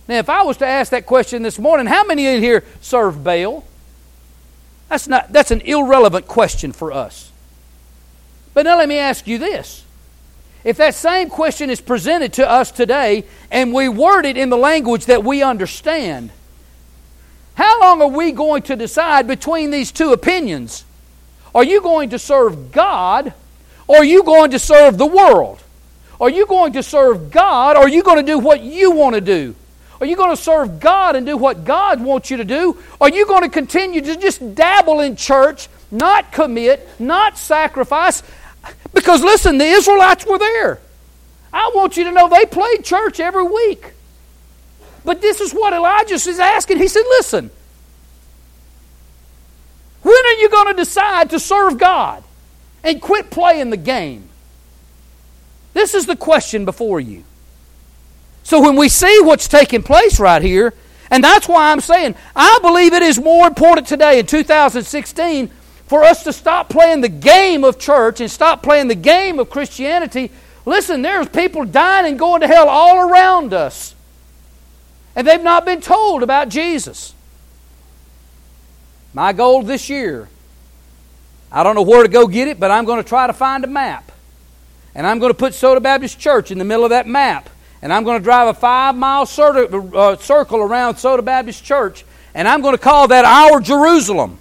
Now, 0.07 0.15
if 0.15 0.29
I 0.29 0.43
was 0.43 0.55
to 0.57 0.65
ask 0.65 0.91
that 0.91 1.05
question 1.05 1.43
this 1.43 1.59
morning, 1.59 1.87
how 1.87 2.05
many 2.05 2.25
in 2.25 2.41
here 2.41 2.63
serve 2.79 3.21
Baal? 3.21 3.65
That's, 4.87 5.09
not, 5.09 5.33
that's 5.33 5.51
an 5.51 5.59
irrelevant 5.59 6.25
question 6.25 6.71
for 6.71 6.93
us. 6.93 7.29
But 8.53 8.63
now 8.63 8.77
let 8.77 8.87
me 8.87 8.99
ask 8.99 9.27
you 9.27 9.37
this. 9.37 9.83
If 10.63 10.77
that 10.77 10.95
same 10.95 11.29
question 11.29 11.69
is 11.69 11.81
presented 11.81 12.31
to 12.33 12.49
us 12.49 12.71
today 12.71 13.25
and 13.51 13.73
we 13.73 13.89
word 13.89 14.25
it 14.25 14.37
in 14.37 14.49
the 14.49 14.57
language 14.57 15.07
that 15.07 15.25
we 15.25 15.43
understand, 15.43 16.31
how 17.57 17.81
long 17.81 18.03
are 18.03 18.07
we 18.07 18.33
going 18.33 18.61
to 18.63 18.75
decide 18.75 19.25
between 19.25 19.71
these 19.71 19.91
two 19.91 20.13
opinions? 20.13 20.85
Are 21.55 21.63
you 21.63 21.81
going 21.81 22.11
to 22.11 22.19
serve 22.19 22.71
God 22.71 23.33
or 23.87 23.97
are 23.97 24.05
you 24.05 24.21
going 24.21 24.51
to 24.51 24.59
serve 24.59 24.99
the 24.99 25.07
world? 25.07 25.59
Are 26.21 26.29
you 26.29 26.45
going 26.45 26.73
to 26.73 26.83
serve 26.83 27.31
God 27.31 27.75
or 27.75 27.85
are 27.85 27.89
you 27.89 28.03
going 28.03 28.23
to 28.23 28.31
do 28.31 28.37
what 28.37 28.61
you 28.61 28.91
want 28.91 29.15
to 29.15 29.21
do? 29.21 29.55
Are 29.99 30.05
you 30.05 30.15
going 30.15 30.35
to 30.35 30.39
serve 30.39 30.79
God 30.79 31.15
and 31.15 31.25
do 31.25 31.35
what 31.35 31.65
God 31.65 31.99
wants 31.99 32.29
you 32.29 32.37
to 32.37 32.45
do? 32.45 32.77
Are 33.01 33.09
you 33.09 33.25
going 33.25 33.41
to 33.41 33.49
continue 33.49 34.01
to 34.01 34.15
just 34.17 34.53
dabble 34.53 34.99
in 34.99 35.15
church, 35.15 35.67
not 35.89 36.31
commit, 36.31 36.87
not 36.99 37.39
sacrifice? 37.39 38.21
Because 38.93 39.23
listen, 39.23 39.57
the 39.57 39.65
Israelites 39.65 40.27
were 40.27 40.37
there. 40.37 40.79
I 41.51 41.71
want 41.73 41.97
you 41.97 42.03
to 42.03 42.11
know 42.11 42.29
they 42.29 42.45
played 42.45 42.85
church 42.85 43.19
every 43.19 43.45
week. 43.45 43.93
But 45.07 45.21
this 45.21 45.39
is 45.39 45.53
what 45.53 45.71
Elijah 45.71 46.15
is 46.15 46.37
asking. 46.37 46.79
He 46.79 46.89
said, 46.89 47.03
Listen, 47.11 47.49
when 50.01 50.25
are 50.25 50.33
you 50.33 50.49
going 50.49 50.67
to 50.67 50.73
decide 50.73 51.29
to 51.29 51.39
serve 51.39 51.77
God 51.77 52.25
and 52.83 53.01
quit 53.01 53.31
playing 53.31 53.69
the 53.69 53.77
game? 53.77 54.27
This 55.73 55.93
is 55.93 56.07
the 56.07 56.17
question 56.17 56.65
before 56.65 56.99
you. 56.99 57.23
So 58.43 58.61
when 58.61 58.75
we 58.75 58.89
see 58.89 59.21
what's 59.21 59.47
taking 59.47 59.81
place 59.81 60.19
right 60.19 60.41
here, 60.41 60.73
and 61.09 61.23
that's 61.23 61.47
why 61.47 61.71
I'm 61.71 61.79
saying 61.79 62.15
I 62.35 62.59
believe 62.61 62.91
it 62.91 63.01
is 63.01 63.17
more 63.17 63.47
important 63.47 63.87
today 63.87 64.19
in 64.19 64.25
2016 64.25 65.47
for 65.85 66.03
us 66.03 66.25
to 66.25 66.33
stop 66.33 66.67
playing 66.67 66.99
the 66.99 67.07
game 67.07 67.63
of 67.63 67.79
church 67.79 68.19
and 68.19 68.29
stop 68.29 68.61
playing 68.61 68.89
the 68.89 68.95
game 68.95 69.39
of 69.39 69.49
Christianity. 69.49 70.31
Listen, 70.65 71.01
there's 71.01 71.29
people 71.29 71.63
dying 71.63 72.07
and 72.07 72.19
going 72.19 72.41
to 72.41 72.47
hell 72.47 72.67
all 72.67 73.09
around 73.09 73.53
us. 73.53 73.93
And 75.17 75.27
they've 75.27 75.41
not 75.41 75.65
been 75.65 75.81
told 75.81 76.21
about 76.21 76.47
Jesus. 76.47 77.15
My 79.13 79.33
goal 79.33 79.63
this 79.63 79.89
year, 79.89 80.29
I 81.51 81.63
don't 81.63 81.73
know 81.75 81.81
where 81.81 82.03
to 82.03 82.09
go 82.09 82.27
get 82.27 82.47
it, 82.47 82.59
but 82.59 82.69
I'm 82.69 82.85
going 82.85 83.03
to 83.03 83.07
try 83.07 83.25
to 83.25 83.33
find 83.33 83.63
a 83.63 83.67
map 83.67 84.11
and 84.93 85.05
I'm 85.05 85.19
going 85.19 85.31
to 85.31 85.37
put 85.37 85.53
Soda 85.53 85.79
Baptist 85.79 86.19
Church 86.19 86.49
in 86.49 86.57
the 86.57 86.65
middle 86.65 86.83
of 86.83 86.89
that 86.91 87.07
map. 87.07 87.49
And 87.83 87.93
I'm 87.93 88.03
going 88.03 88.19
to 88.19 88.23
drive 88.23 88.47
a 88.47 88.53
five 88.53 88.95
mile 88.95 89.21
uh, 89.21 90.15
circle 90.17 90.59
around 90.59 90.97
Soda 90.97 91.21
Baptist 91.21 91.63
Church. 91.63 92.03
And 92.33 92.47
I'm 92.47 92.61
going 92.61 92.75
to 92.75 92.81
call 92.81 93.07
that 93.07 93.25
our 93.25 93.59
Jerusalem. 93.59 94.39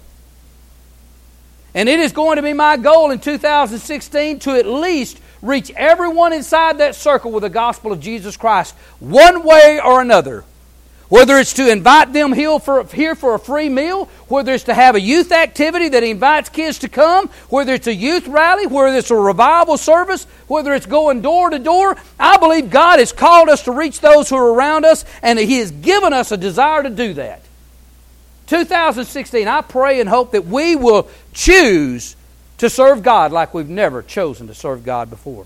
And 1.75 1.87
it 1.89 1.99
is 1.99 2.11
going 2.11 2.37
to 2.37 2.41
be 2.41 2.53
my 2.53 2.77
goal 2.77 3.11
in 3.11 3.19
2016 3.19 4.39
to 4.39 4.51
at 4.51 4.65
least 4.65 5.19
reach 5.43 5.71
everyone 5.75 6.33
inside 6.33 6.79
that 6.79 6.95
circle 6.95 7.31
with 7.31 7.43
the 7.43 7.49
gospel 7.49 7.91
of 7.91 7.99
Jesus 7.99 8.35
Christ, 8.35 8.75
one 8.99 9.43
way 9.43 9.79
or 9.83 10.01
another. 10.01 10.43
Whether 11.09 11.37
it's 11.37 11.53
to 11.53 11.71
invite 11.71 12.11
them 12.11 12.33
here 12.33 12.59
for, 12.59 12.79
a 12.81 13.39
free 13.39 13.69
meal, 13.69 14.05
whether 14.27 14.53
it's 14.53 14.65
to 14.65 14.73
have 14.73 14.95
a 14.95 14.99
youth 14.99 15.31
activity 15.31 15.87
that 15.89 16.03
invites 16.03 16.49
kids 16.49 16.79
to 16.79 16.89
come, 16.89 17.29
whether 17.49 17.73
it's 17.73 17.87
a 17.87 17.93
youth 17.93 18.27
rally, 18.27 18.67
whether 18.67 18.97
it's 18.97 19.09
a 19.09 19.15
revival 19.15 19.77
service, 19.77 20.25
whether 20.47 20.73
it's 20.73 20.85
going 20.85 21.21
door 21.21 21.49
to 21.49 21.59
door, 21.59 21.95
I 22.19 22.37
believe 22.37 22.69
God 22.69 22.99
has 22.99 23.13
called 23.13 23.47
us 23.47 23.63
to 23.63 23.71
reach 23.71 24.01
those 24.01 24.27
who 24.29 24.35
are 24.35 24.53
around 24.53 24.83
us, 24.83 25.05
and 25.21 25.39
He 25.39 25.59
has 25.59 25.71
given 25.71 26.11
us 26.11 26.33
a 26.33 26.37
desire 26.37 26.83
to 26.83 26.89
do 26.89 27.13
that. 27.13 27.41
2016, 28.47 29.47
I 29.47 29.61
pray 29.61 30.01
and 30.01 30.09
hope 30.09 30.31
that 30.31 30.45
we 30.45 30.75
will 30.75 31.09
choose 31.33 32.17
to 32.57 32.69
serve 32.69 33.01
God 33.03 33.31
like 33.31 33.53
we've 33.53 33.69
never 33.69 34.01
chosen 34.01 34.47
to 34.47 34.53
serve 34.53 34.83
God 34.83 35.09
before. 35.09 35.45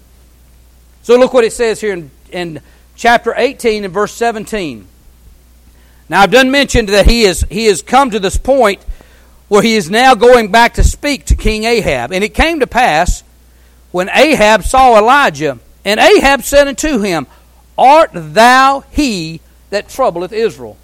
So 1.03 1.17
look 1.19 1.33
what 1.33 1.43
it 1.43 1.53
says 1.53 1.81
here 1.81 1.93
in, 1.93 2.11
in 2.31 2.61
chapter 2.95 3.33
18 3.35 3.85
and 3.85 3.93
verse 3.93 4.13
17. 4.13 4.87
Now, 6.11 6.23
I've 6.23 6.31
done 6.31 6.51
mentioned 6.51 6.89
that 6.89 7.05
he, 7.07 7.23
is, 7.23 7.45
he 7.49 7.67
has 7.67 7.81
come 7.81 8.11
to 8.11 8.19
this 8.19 8.35
point 8.35 8.83
where 9.47 9.61
he 9.61 9.77
is 9.77 9.89
now 9.89 10.13
going 10.13 10.51
back 10.51 10.73
to 10.73 10.83
speak 10.83 11.23
to 11.27 11.37
King 11.37 11.63
Ahab. 11.63 12.11
And 12.11 12.21
it 12.21 12.33
came 12.33 12.59
to 12.59 12.67
pass 12.67 13.23
when 13.91 14.09
Ahab 14.09 14.63
saw 14.63 14.97
Elijah, 14.97 15.57
and 15.85 16.01
Ahab 16.01 16.43
said 16.43 16.67
unto 16.67 16.99
him, 16.99 17.27
Art 17.77 18.09
thou 18.13 18.83
he 18.91 19.39
that 19.69 19.87
troubleth 19.87 20.33
Israel? 20.33 20.75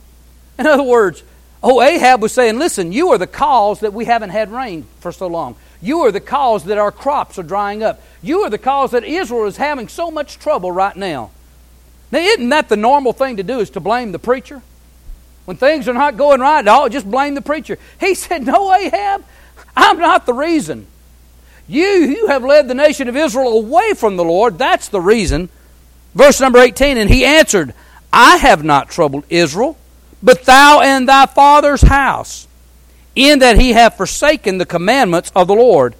In 0.58 0.66
other 0.66 0.82
words, 0.82 1.24
oh, 1.62 1.82
Ahab 1.82 2.22
was 2.22 2.32
saying, 2.32 2.58
Listen, 2.58 2.94
you 2.94 3.10
are 3.10 3.18
the 3.18 3.28
cause 3.28 3.82
that 3.82 3.92
we 3.92 4.06
haven't 4.06 4.30
had 4.30 4.50
rain 4.50 4.88
for 5.02 5.12
so 5.12 5.28
long. 5.28 5.58
You 5.82 6.06
are 6.06 6.12
the 6.14 6.22
cause 6.22 6.64
that 6.64 6.78
our 6.78 6.92
crops 6.94 7.38
are 7.38 7.44
drying 7.44 7.84
up. 7.84 8.02
You 8.22 8.44
are 8.44 8.50
the 8.50 8.58
cause 8.58 8.92
that 8.92 9.04
Israel 9.04 9.48
is 9.48 9.58
having 9.58 9.90
so 9.90 10.10
much 10.10 10.40
trouble 10.40 10.72
right 10.72 10.96
now. 10.96 11.32
Now, 12.14 12.20
isn't 12.20 12.48
that 12.48 12.70
the 12.70 12.78
normal 12.78 13.12
thing 13.12 13.36
to 13.36 13.44
do, 13.44 13.60
is 13.60 13.70
to 13.72 13.82
blame 13.82 14.14
the 14.14 14.20
preacher? 14.20 14.62
When 15.48 15.56
things 15.56 15.88
are 15.88 15.94
not 15.94 16.18
going 16.18 16.42
right, 16.42 16.68
oh, 16.68 16.90
just 16.90 17.10
blame 17.10 17.34
the 17.34 17.42
preacher. 17.42 17.78
He 18.02 18.16
said, 18.16 18.46
No, 18.46 18.74
Ahab, 18.74 19.24
I'm 19.78 19.98
not 19.98 20.26
the 20.26 20.34
reason. 20.34 20.88
You, 21.70 21.86
you 21.86 22.28
have 22.28 22.44
led 22.44 22.68
the 22.68 22.74
nation 22.74 23.08
of 23.08 23.16
Israel 23.16 23.58
away 23.58 23.94
from 23.94 24.18
the 24.18 24.26
Lord. 24.26 24.58
That's 24.58 24.90
the 24.90 25.00
reason. 25.00 25.48
Verse 26.14 26.42
number 26.42 26.60
18 26.60 26.98
And 26.98 27.10
he 27.10 27.24
answered, 27.24 27.74
I 28.12 28.36
have 28.36 28.66
not 28.66 28.90
troubled 28.90 29.24
Israel, 29.30 29.78
but 30.22 30.44
thou 30.44 30.82
and 30.82 31.08
thy 31.08 31.28
father's 31.28 31.84
house, 31.84 32.46
in 33.16 33.40
that 33.40 33.58
he 33.58 33.72
have 33.72 33.96
forsaken 33.96 34.58
the 34.58 34.66
commandments 34.66 35.32
of 35.34 35.48
the 35.48 35.56
Lord, 35.56 35.96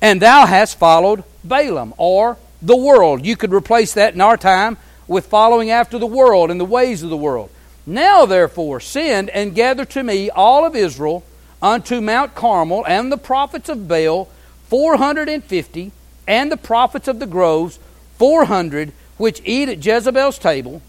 and 0.00 0.20
thou 0.20 0.44
hast 0.44 0.76
followed 0.76 1.22
Baalim, 1.46 1.92
or 1.98 2.36
the 2.60 2.76
world. 2.76 3.24
You 3.24 3.36
could 3.36 3.54
replace 3.54 3.94
that 3.94 4.14
in 4.14 4.20
our 4.20 4.36
time 4.36 4.76
with 5.06 5.26
following 5.26 5.70
after 5.70 6.00
the 6.00 6.06
world 6.06 6.50
and 6.50 6.58
the 6.58 6.64
ways 6.64 7.04
of 7.04 7.10
the 7.10 7.16
world. 7.16 7.48
Now, 7.86 8.26
therefore, 8.26 8.80
send 8.80 9.30
and 9.30 9.54
gather 9.54 9.84
to 9.86 10.02
me 10.02 10.30
all 10.30 10.64
of 10.64 10.76
Israel 10.76 11.24
unto 11.60 12.00
Mount 12.00 12.34
Carmel, 12.34 12.84
and 12.86 13.10
the 13.10 13.18
prophets 13.18 13.68
of 13.68 13.88
Baal, 13.88 14.28
four 14.68 14.96
hundred 14.96 15.28
and 15.28 15.44
fifty, 15.44 15.92
and 16.26 16.50
the 16.50 16.56
prophets 16.56 17.08
of 17.08 17.18
the 17.18 17.26
groves, 17.26 17.78
four 18.18 18.44
hundred, 18.44 18.92
which 19.16 19.40
eat 19.44 19.68
at 19.68 19.84
Jezebel's 19.84 20.38
table. 20.38 20.82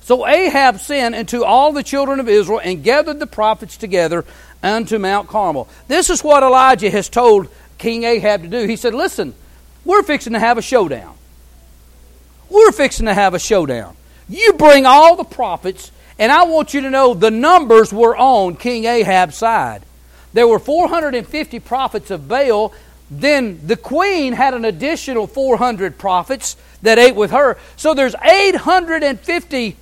So 0.00 0.26
Ahab 0.26 0.80
sent 0.80 1.14
unto 1.14 1.44
all 1.44 1.72
the 1.72 1.82
children 1.82 2.18
of 2.18 2.28
Israel 2.28 2.60
and 2.64 2.82
gathered 2.82 3.20
the 3.20 3.26
prophets 3.26 3.76
together 3.76 4.24
unto 4.62 4.98
Mount 4.98 5.28
Carmel. 5.28 5.68
This 5.86 6.10
is 6.10 6.24
what 6.24 6.42
Elijah 6.42 6.90
has 6.90 7.08
told 7.08 7.48
King 7.76 8.04
Ahab 8.04 8.42
to 8.42 8.48
do. 8.48 8.66
He 8.66 8.76
said, 8.76 8.94
Listen, 8.94 9.34
we're 9.84 10.02
fixing 10.02 10.32
to 10.32 10.38
have 10.38 10.58
a 10.58 10.62
showdown. 10.62 11.14
We're 12.48 12.72
fixing 12.72 13.06
to 13.06 13.14
have 13.14 13.34
a 13.34 13.38
showdown. 13.38 13.96
You 14.28 14.52
bring 14.54 14.84
all 14.86 15.16
the 15.16 15.24
prophets, 15.24 15.90
and 16.18 16.30
I 16.30 16.44
want 16.44 16.74
you 16.74 16.82
to 16.82 16.90
know 16.90 17.14
the 17.14 17.30
numbers 17.30 17.92
were 17.92 18.16
on 18.16 18.56
King 18.56 18.84
Ahab's 18.84 19.36
side. 19.36 19.82
There 20.32 20.46
were 20.46 20.58
450 20.58 21.60
prophets 21.60 22.10
of 22.10 22.28
Baal. 22.28 22.72
Then 23.10 23.66
the 23.66 23.76
queen 23.76 24.34
had 24.34 24.52
an 24.52 24.66
additional 24.66 25.26
400 25.26 25.96
prophets 25.96 26.56
that 26.82 26.98
ate 26.98 27.16
with 27.16 27.30
her. 27.30 27.56
So 27.76 27.94
there's 27.94 28.14
850, 28.22 29.76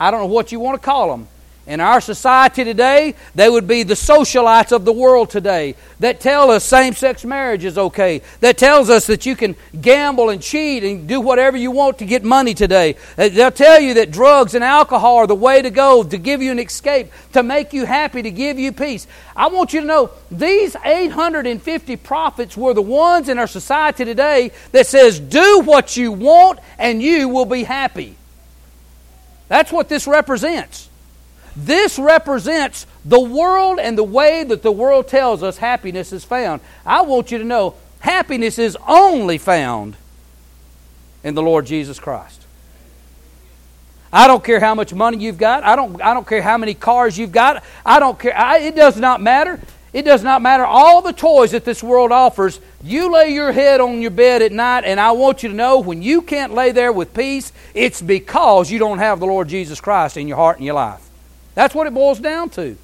I 0.00 0.10
don't 0.10 0.20
know 0.20 0.26
what 0.26 0.50
you 0.50 0.60
want 0.60 0.80
to 0.80 0.84
call 0.84 1.10
them, 1.10 1.28
in 1.66 1.80
our 1.80 2.00
society 2.00 2.62
today, 2.62 3.14
they 3.34 3.48
would 3.48 3.66
be 3.66 3.82
the 3.82 3.94
socialites 3.94 4.70
of 4.70 4.84
the 4.84 4.92
world 4.92 5.30
today 5.30 5.74
that 5.98 6.20
tell 6.20 6.50
us 6.52 6.64
same 6.64 6.94
sex 6.94 7.24
marriage 7.24 7.64
is 7.64 7.76
okay, 7.76 8.22
that 8.38 8.56
tells 8.56 8.88
us 8.88 9.06
that 9.08 9.26
you 9.26 9.34
can 9.34 9.56
gamble 9.80 10.30
and 10.30 10.40
cheat 10.40 10.84
and 10.84 11.08
do 11.08 11.20
whatever 11.20 11.56
you 11.56 11.72
want 11.72 11.98
to 11.98 12.04
get 12.04 12.22
money 12.22 12.54
today. 12.54 12.94
Uh, 13.18 13.28
they'll 13.28 13.50
tell 13.50 13.80
you 13.80 13.94
that 13.94 14.12
drugs 14.12 14.54
and 14.54 14.62
alcohol 14.62 15.16
are 15.16 15.26
the 15.26 15.34
way 15.34 15.60
to 15.60 15.70
go 15.70 16.04
to 16.04 16.18
give 16.18 16.40
you 16.40 16.52
an 16.52 16.60
escape, 16.60 17.10
to 17.32 17.42
make 17.42 17.72
you 17.72 17.84
happy, 17.84 18.22
to 18.22 18.30
give 18.30 18.60
you 18.60 18.70
peace. 18.70 19.08
I 19.34 19.48
want 19.48 19.72
you 19.72 19.80
to 19.80 19.86
know 19.86 20.10
these 20.30 20.76
850 20.84 21.96
prophets 21.96 22.56
were 22.56 22.74
the 22.74 22.82
ones 22.82 23.28
in 23.28 23.40
our 23.40 23.48
society 23.48 24.04
today 24.04 24.52
that 24.70 24.86
says, 24.86 25.18
do 25.18 25.62
what 25.64 25.96
you 25.96 26.12
want 26.12 26.60
and 26.78 27.02
you 27.02 27.28
will 27.28 27.44
be 27.44 27.64
happy. 27.64 28.14
That's 29.48 29.72
what 29.72 29.88
this 29.88 30.06
represents. 30.06 30.85
This 31.56 31.98
represents 31.98 32.86
the 33.04 33.20
world 33.20 33.78
and 33.80 33.96
the 33.96 34.04
way 34.04 34.44
that 34.44 34.62
the 34.62 34.72
world 34.72 35.08
tells 35.08 35.42
us 35.42 35.56
happiness 35.56 36.12
is 36.12 36.24
found. 36.24 36.60
I 36.84 37.02
want 37.02 37.32
you 37.32 37.38
to 37.38 37.44
know 37.44 37.74
happiness 38.00 38.58
is 38.58 38.76
only 38.86 39.38
found 39.38 39.96
in 41.24 41.34
the 41.34 41.42
Lord 41.42 41.64
Jesus 41.64 41.98
Christ. 41.98 42.42
I 44.12 44.26
don't 44.26 44.44
care 44.44 44.60
how 44.60 44.74
much 44.74 44.94
money 44.94 45.18
you've 45.18 45.38
got. 45.38 45.64
I 45.64 45.76
don't, 45.76 46.00
I 46.00 46.14
don't 46.14 46.26
care 46.26 46.42
how 46.42 46.58
many 46.58 46.74
cars 46.74 47.18
you've 47.18 47.32
got. 47.32 47.64
I 47.84 48.00
don't 48.00 48.18
care. 48.18 48.36
I, 48.36 48.58
it 48.58 48.76
does 48.76 48.96
not 48.96 49.20
matter. 49.20 49.60
It 49.92 50.04
does 50.04 50.22
not 50.22 50.42
matter 50.42 50.64
all 50.64 51.00
the 51.00 51.12
toys 51.12 51.52
that 51.52 51.64
this 51.64 51.82
world 51.82 52.12
offers. 52.12 52.60
You 52.84 53.10
lay 53.10 53.32
your 53.32 53.50
head 53.50 53.80
on 53.80 54.02
your 54.02 54.10
bed 54.10 54.42
at 54.42 54.52
night, 54.52 54.84
and 54.84 55.00
I 55.00 55.12
want 55.12 55.42
you 55.42 55.48
to 55.48 55.54
know 55.54 55.80
when 55.80 56.02
you 56.02 56.20
can't 56.20 56.52
lay 56.52 56.72
there 56.72 56.92
with 56.92 57.14
peace, 57.14 57.50
it's 57.72 58.02
because 58.02 58.70
you 58.70 58.78
don't 58.78 58.98
have 58.98 59.20
the 59.20 59.26
Lord 59.26 59.48
Jesus 59.48 59.80
Christ 59.80 60.18
in 60.18 60.28
your 60.28 60.36
heart 60.36 60.58
and 60.58 60.66
your 60.66 60.74
life. 60.74 61.05
That's 61.56 61.74
what 61.74 61.88
it 61.88 61.94
boils 61.94 62.20
down 62.20 62.50
to. 62.50 62.76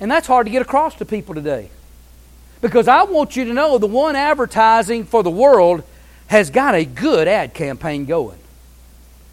And 0.00 0.10
that's 0.10 0.26
hard 0.26 0.46
to 0.46 0.50
get 0.50 0.62
across 0.62 0.96
to 0.96 1.04
people 1.04 1.36
today. 1.36 1.70
Because 2.60 2.88
I 2.88 3.04
want 3.04 3.36
you 3.36 3.44
to 3.44 3.52
know 3.52 3.78
the 3.78 3.86
one 3.86 4.16
advertising 4.16 5.04
for 5.04 5.22
the 5.22 5.30
world 5.30 5.84
has 6.26 6.50
got 6.50 6.74
a 6.74 6.84
good 6.84 7.28
ad 7.28 7.54
campaign 7.54 8.06
going. 8.06 8.38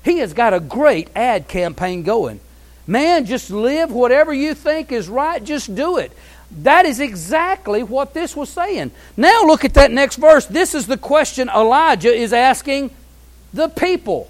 He 0.03 0.19
has 0.19 0.33
got 0.33 0.53
a 0.53 0.59
great 0.59 1.09
ad 1.15 1.47
campaign 1.47 2.03
going. 2.03 2.39
Man, 2.85 3.25
just 3.25 3.49
live 3.49 3.91
whatever 3.91 4.33
you 4.33 4.53
think 4.53 4.91
is 4.91 5.07
right, 5.07 5.43
just 5.43 5.73
do 5.73 5.97
it. 5.97 6.11
That 6.51 6.85
is 6.85 6.99
exactly 6.99 7.81
what 7.81 8.13
this 8.13 8.35
was 8.35 8.49
saying. 8.49 8.91
Now 9.15 9.43
look 9.45 9.63
at 9.63 9.75
that 9.75 9.91
next 9.91 10.17
verse. 10.17 10.45
This 10.45 10.75
is 10.75 10.87
the 10.87 10.97
question 10.97 11.49
Elijah 11.49 12.13
is 12.13 12.33
asking 12.33 12.91
the 13.53 13.69
people. 13.69 14.29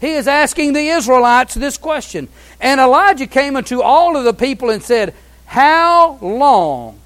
He 0.00 0.12
is 0.14 0.26
asking 0.26 0.72
the 0.72 0.88
Israelites 0.88 1.54
this 1.54 1.76
question. 1.76 2.28
And 2.60 2.80
Elijah 2.80 3.26
came 3.26 3.56
unto 3.56 3.82
all 3.82 4.16
of 4.16 4.24
the 4.24 4.32
people 4.32 4.70
and 4.70 4.82
said, 4.82 5.14
How 5.44 6.18
long? 6.22 6.98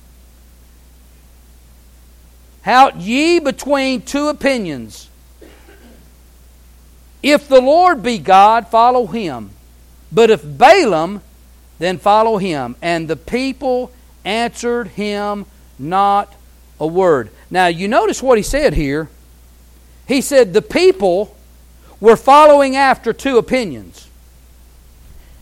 Halt 2.64 2.96
ye 2.96 3.40
between 3.40 4.02
two 4.02 4.28
opinions. 4.28 5.10
If 7.22 7.48
the 7.48 7.60
Lord 7.60 8.02
be 8.02 8.18
God, 8.18 8.68
follow 8.68 9.06
him. 9.06 9.50
But 10.12 10.30
if 10.30 10.42
Balaam, 10.44 11.20
then 11.78 11.98
follow 11.98 12.38
him. 12.38 12.76
And 12.80 13.08
the 13.08 13.16
people 13.16 13.90
answered 14.24 14.88
him 14.88 15.46
not 15.78 16.32
a 16.78 16.86
word. 16.86 17.30
Now, 17.50 17.66
you 17.66 17.88
notice 17.88 18.22
what 18.22 18.38
he 18.38 18.44
said 18.44 18.74
here. 18.74 19.08
He 20.06 20.20
said, 20.20 20.52
The 20.52 20.62
people 20.62 21.36
we're 22.00 22.16
following 22.16 22.76
after 22.76 23.12
two 23.12 23.38
opinions. 23.38 24.08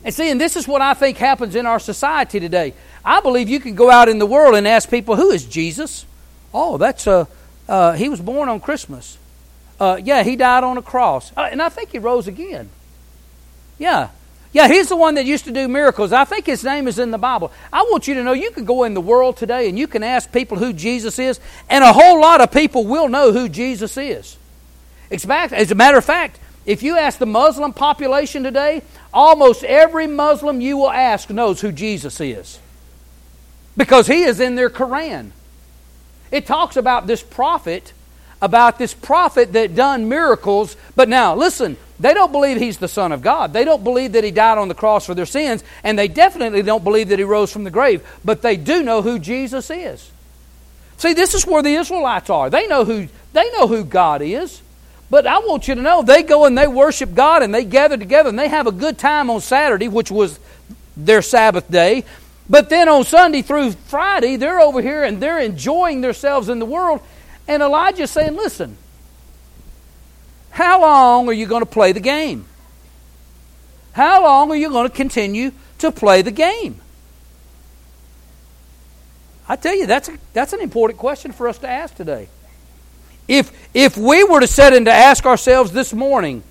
And 0.04 0.14
see, 0.14 0.30
and 0.30 0.40
this 0.40 0.56
is 0.56 0.66
what 0.66 0.82
I 0.82 0.94
think 0.94 1.16
happens 1.16 1.54
in 1.54 1.66
our 1.66 1.78
society 1.78 2.40
today. 2.40 2.74
I 3.04 3.20
believe 3.20 3.48
you 3.48 3.60
can 3.60 3.74
go 3.74 3.90
out 3.90 4.08
in 4.08 4.18
the 4.18 4.26
world 4.26 4.54
and 4.54 4.66
ask 4.66 4.90
people, 4.90 5.16
who 5.16 5.30
is 5.30 5.44
Jesus? 5.44 6.06
Oh, 6.52 6.76
that's 6.76 7.06
a, 7.06 7.28
uh, 7.68 7.72
uh, 7.72 7.92
he 7.92 8.08
was 8.08 8.20
born 8.20 8.48
on 8.48 8.60
Christmas. 8.60 9.18
Uh, 9.80 9.98
yeah, 10.02 10.22
he 10.22 10.36
died 10.36 10.64
on 10.64 10.78
a 10.78 10.82
cross. 10.82 11.32
Uh, 11.36 11.48
and 11.50 11.62
I 11.62 11.68
think 11.68 11.90
he 11.90 11.98
rose 11.98 12.28
again. 12.28 12.68
Yeah. 13.78 14.10
Yeah, 14.52 14.68
he's 14.68 14.88
the 14.88 14.96
one 14.96 15.14
that 15.14 15.24
used 15.24 15.46
to 15.46 15.52
do 15.52 15.66
miracles. 15.66 16.12
I 16.12 16.24
think 16.24 16.44
his 16.44 16.62
name 16.62 16.86
is 16.86 16.98
in 16.98 17.10
the 17.10 17.18
Bible. 17.18 17.50
I 17.72 17.82
want 17.82 18.06
you 18.06 18.14
to 18.14 18.22
know 18.22 18.32
you 18.32 18.50
can 18.50 18.64
go 18.64 18.84
in 18.84 18.92
the 18.92 19.00
world 19.00 19.36
today 19.36 19.68
and 19.68 19.78
you 19.78 19.86
can 19.86 20.02
ask 20.02 20.30
people 20.30 20.58
who 20.58 20.72
Jesus 20.72 21.18
is, 21.18 21.40
and 21.70 21.82
a 21.82 21.92
whole 21.92 22.20
lot 22.20 22.40
of 22.42 22.52
people 22.52 22.84
will 22.84 23.08
know 23.08 23.32
who 23.32 23.48
Jesus 23.48 23.96
is. 23.96 24.36
As 25.12 25.70
a 25.70 25.74
matter 25.74 25.98
of 25.98 26.04
fact, 26.04 26.38
If 26.64 26.82
you 26.82 26.96
ask 26.96 27.18
the 27.18 27.26
Muslim 27.26 27.72
population 27.72 28.44
today, 28.44 28.82
almost 29.12 29.64
every 29.64 30.06
Muslim 30.06 30.60
you 30.60 30.76
will 30.76 30.90
ask 30.90 31.28
knows 31.30 31.60
who 31.60 31.72
Jesus 31.72 32.20
is. 32.20 32.58
Because 33.76 34.06
he 34.06 34.22
is 34.22 34.38
in 34.38 34.54
their 34.54 34.70
Quran. 34.70 35.30
It 36.30 36.46
talks 36.46 36.76
about 36.76 37.06
this 37.06 37.22
prophet, 37.22 37.92
about 38.40 38.78
this 38.78 38.94
prophet 38.94 39.52
that 39.54 39.74
done 39.74 40.08
miracles. 40.08 40.76
But 40.94 41.08
now, 41.08 41.34
listen, 41.34 41.76
they 41.98 42.14
don't 42.14 42.32
believe 42.32 42.58
he's 42.58 42.78
the 42.78 42.88
Son 42.88 43.10
of 43.10 43.22
God. 43.22 43.52
They 43.52 43.64
don't 43.64 43.82
believe 43.82 44.12
that 44.12 44.24
he 44.24 44.30
died 44.30 44.58
on 44.58 44.68
the 44.68 44.74
cross 44.74 45.06
for 45.06 45.14
their 45.14 45.26
sins, 45.26 45.64
and 45.82 45.98
they 45.98 46.08
definitely 46.08 46.62
don't 46.62 46.84
believe 46.84 47.08
that 47.08 47.18
he 47.18 47.24
rose 47.24 47.52
from 47.52 47.64
the 47.64 47.70
grave. 47.70 48.06
But 48.24 48.42
they 48.42 48.56
do 48.56 48.82
know 48.82 49.02
who 49.02 49.18
Jesus 49.18 49.68
is. 49.68 50.10
See, 50.96 51.12
this 51.12 51.34
is 51.34 51.44
where 51.44 51.62
the 51.62 51.74
Israelites 51.74 52.30
are. 52.30 52.50
They 52.50 52.68
know 52.68 52.84
who 52.84 53.08
they 53.32 53.50
know 53.52 53.66
who 53.66 53.82
God 53.82 54.22
is. 54.22 54.61
But 55.12 55.26
I 55.26 55.40
want 55.40 55.68
you 55.68 55.74
to 55.74 55.82
know 55.82 56.00
they 56.00 56.22
go 56.22 56.46
and 56.46 56.56
they 56.56 56.66
worship 56.66 57.12
God 57.12 57.42
and 57.42 57.54
they 57.54 57.64
gather 57.64 57.98
together 57.98 58.30
and 58.30 58.38
they 58.38 58.48
have 58.48 58.66
a 58.66 58.72
good 58.72 58.96
time 58.96 59.28
on 59.28 59.42
Saturday, 59.42 59.86
which 59.86 60.10
was 60.10 60.40
their 60.96 61.20
Sabbath 61.20 61.70
day. 61.70 62.04
But 62.48 62.70
then 62.70 62.88
on 62.88 63.04
Sunday 63.04 63.42
through 63.42 63.72
Friday, 63.72 64.36
they're 64.36 64.58
over 64.58 64.80
here 64.80 65.04
and 65.04 65.20
they're 65.20 65.38
enjoying 65.38 66.00
themselves 66.00 66.48
in 66.48 66.60
the 66.60 66.64
world. 66.64 67.02
And 67.46 67.62
Elijah's 67.62 68.10
saying, 68.10 68.36
Listen, 68.36 68.78
how 70.48 70.80
long 70.80 71.28
are 71.28 71.34
you 71.34 71.44
going 71.44 71.60
to 71.60 71.66
play 71.66 71.92
the 71.92 72.00
game? 72.00 72.46
How 73.92 74.22
long 74.22 74.50
are 74.50 74.56
you 74.56 74.70
going 74.70 74.88
to 74.88 74.96
continue 74.96 75.52
to 75.80 75.92
play 75.92 76.22
the 76.22 76.30
game? 76.30 76.80
I 79.46 79.56
tell 79.56 79.76
you, 79.76 79.86
that's, 79.86 80.08
a, 80.08 80.16
that's 80.32 80.54
an 80.54 80.62
important 80.62 80.98
question 80.98 81.32
for 81.32 81.48
us 81.48 81.58
to 81.58 81.68
ask 81.68 81.94
today. 81.94 82.28
If, 83.32 83.50
if 83.72 83.96
we 83.96 84.24
were 84.24 84.40
to 84.40 84.46
set 84.46 84.74
in 84.74 84.84
to 84.84 84.92
ask 84.92 85.24
ourselves 85.24 85.72
this 85.72 85.94
morning, 85.94 86.42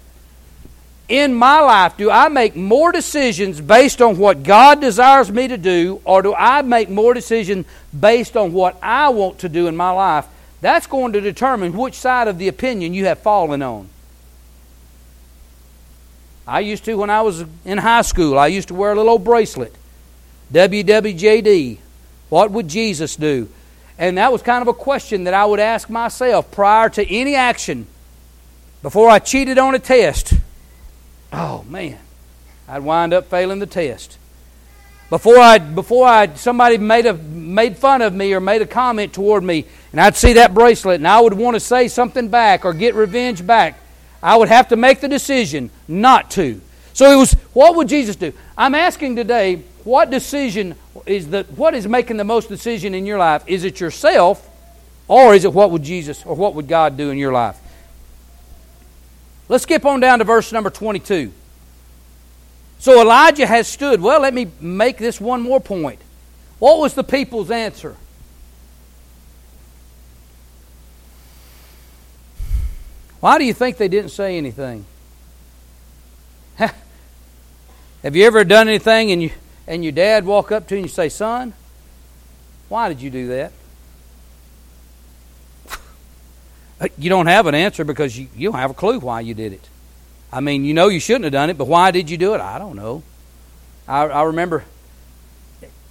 in 1.07 1.31
my 1.31 1.59
life, 1.59 1.95
do 1.95 2.09
I 2.09 2.27
make 2.27 2.55
more 2.55 2.91
decisions 2.91 3.61
based 3.61 4.01
on 4.01 4.17
what 4.17 4.41
God 4.41 4.81
desires 4.81 5.31
me 5.31 5.47
to 5.47 5.59
do, 5.59 6.01
or 6.05 6.23
do 6.23 6.33
I 6.33 6.63
make 6.63 6.89
more 6.89 7.13
decisions 7.13 7.67
based 7.97 8.35
on 8.35 8.51
what 8.51 8.79
I 8.81 9.09
want 9.09 9.37
to 9.39 9.49
do 9.49 9.67
in 9.67 9.75
my 9.75 9.91
life? 9.91 10.25
That's 10.61 10.87
going 10.87 11.13
to 11.13 11.21
determine 11.21 11.77
which 11.77 11.93
side 11.93 12.27
of 12.27 12.39
the 12.39 12.47
opinion 12.47 12.95
you 12.95 13.05
have 13.05 13.19
fallen 13.19 13.61
on. 13.61 13.87
I 16.47 16.61
used 16.61 16.83
to, 16.85 16.95
when 16.95 17.11
I 17.11 17.21
was 17.21 17.45
in 17.63 17.77
high 17.77 18.01
school, 18.01 18.39
I 18.39 18.47
used 18.47 18.69
to 18.69 18.73
wear 18.73 18.91
a 18.91 18.95
little 18.95 19.11
old 19.11 19.23
bracelet. 19.23 19.75
WWJD. 20.51 21.77
What 22.29 22.49
would 22.49 22.67
Jesus 22.67 23.15
do? 23.15 23.49
And 24.01 24.17
that 24.17 24.31
was 24.31 24.41
kind 24.41 24.63
of 24.63 24.67
a 24.67 24.73
question 24.73 25.25
that 25.25 25.35
I 25.35 25.45
would 25.45 25.59
ask 25.59 25.87
myself 25.87 26.49
prior 26.49 26.89
to 26.89 27.07
any 27.07 27.35
action 27.35 27.85
before 28.81 29.07
I 29.11 29.19
cheated 29.19 29.59
on 29.59 29.75
a 29.75 29.79
test. 29.79 30.33
Oh 31.31 31.63
man, 31.69 31.99
I'd 32.67 32.81
wind 32.81 33.13
up 33.13 33.29
failing 33.29 33.59
the 33.59 33.67
test. 33.67 34.17
Before 35.11 35.37
I 35.37 35.59
before 35.59 36.07
I 36.07 36.33
somebody 36.33 36.79
made 36.79 37.05
a 37.05 37.13
made 37.13 37.77
fun 37.77 38.01
of 38.01 38.11
me 38.11 38.33
or 38.33 38.39
made 38.39 38.63
a 38.63 38.65
comment 38.65 39.13
toward 39.13 39.43
me, 39.43 39.67
and 39.91 40.01
I'd 40.01 40.15
see 40.15 40.33
that 40.33 40.55
bracelet 40.55 40.95
and 40.95 41.07
I 41.07 41.21
would 41.21 41.33
want 41.33 41.53
to 41.55 41.59
say 41.59 41.87
something 41.87 42.27
back 42.27 42.65
or 42.65 42.73
get 42.73 42.95
revenge 42.95 43.45
back, 43.45 43.79
I 44.23 44.35
would 44.35 44.49
have 44.49 44.69
to 44.69 44.77
make 44.77 45.01
the 45.01 45.09
decision 45.09 45.69
not 45.87 46.31
to. 46.31 46.59
So 46.93 47.11
it 47.11 47.17
was 47.17 47.33
what 47.53 47.75
would 47.75 47.87
Jesus 47.87 48.15
do? 48.15 48.33
I'm 48.57 48.73
asking 48.73 49.15
today, 49.15 49.61
what 49.83 50.09
decision 50.09 50.73
is 51.05 51.29
the 51.29 51.43
what 51.55 51.73
is 51.73 51.87
making 51.87 52.17
the 52.17 52.23
most 52.23 52.49
decision 52.49 52.93
in 52.93 53.05
your 53.05 53.17
life? 53.17 53.43
Is 53.47 53.63
it 53.63 53.79
yourself, 53.79 54.47
or 55.07 55.33
is 55.33 55.45
it 55.45 55.53
what 55.53 55.71
would 55.71 55.83
Jesus 55.83 56.25
or 56.25 56.35
what 56.35 56.55
would 56.55 56.67
God 56.67 56.97
do 56.97 57.09
in 57.09 57.17
your 57.17 57.31
life? 57.31 57.57
Let's 59.47 59.63
skip 59.63 59.85
on 59.85 59.99
down 59.99 60.19
to 60.19 60.25
verse 60.25 60.51
number 60.51 60.69
22. 60.69 61.33
So 62.79 63.01
Elijah 63.01 63.45
has 63.45 63.67
stood. 63.67 64.01
Well, 64.01 64.21
let 64.21 64.33
me 64.33 64.49
make 64.59 64.97
this 64.97 65.19
one 65.19 65.41
more 65.41 65.59
point. 65.59 65.99
What 66.57 66.79
was 66.79 66.93
the 66.93 67.03
people's 67.03 67.51
answer? 67.51 67.95
Why 73.19 73.37
do 73.37 73.45
you 73.45 73.53
think 73.53 73.77
they 73.77 73.87
didn't 73.87 74.09
say 74.09 74.37
anything? 74.37 74.85
Have 76.57 78.15
you 78.15 78.25
ever 78.25 78.43
done 78.43 78.67
anything 78.67 79.11
and 79.11 79.21
you 79.21 79.31
and 79.67 79.83
your 79.83 79.91
dad 79.91 80.25
walk 80.25 80.51
up 80.51 80.67
to 80.69 80.75
you 80.75 80.83
and 80.83 80.91
say, 80.91 81.09
Son, 81.09 81.53
why 82.69 82.89
did 82.89 83.01
you 83.01 83.09
do 83.09 83.27
that? 83.27 83.51
You 86.97 87.11
don't 87.11 87.27
have 87.27 87.45
an 87.45 87.53
answer 87.53 87.83
because 87.83 88.17
you, 88.17 88.27
you 88.35 88.49
don't 88.49 88.59
have 88.59 88.71
a 88.71 88.73
clue 88.73 88.99
why 88.99 89.19
you 89.21 89.35
did 89.35 89.53
it. 89.53 89.69
I 90.31 90.39
mean, 90.39 90.65
you 90.65 90.73
know 90.73 90.87
you 90.87 90.99
shouldn't 90.99 91.25
have 91.25 91.33
done 91.33 91.51
it, 91.51 91.57
but 91.57 91.67
why 91.67 91.91
did 91.91 92.09
you 92.09 92.17
do 92.17 92.33
it? 92.33 92.41
I 92.41 92.57
don't 92.57 92.75
know. 92.75 93.03
I, 93.87 94.05
I 94.05 94.23
remember, 94.23 94.63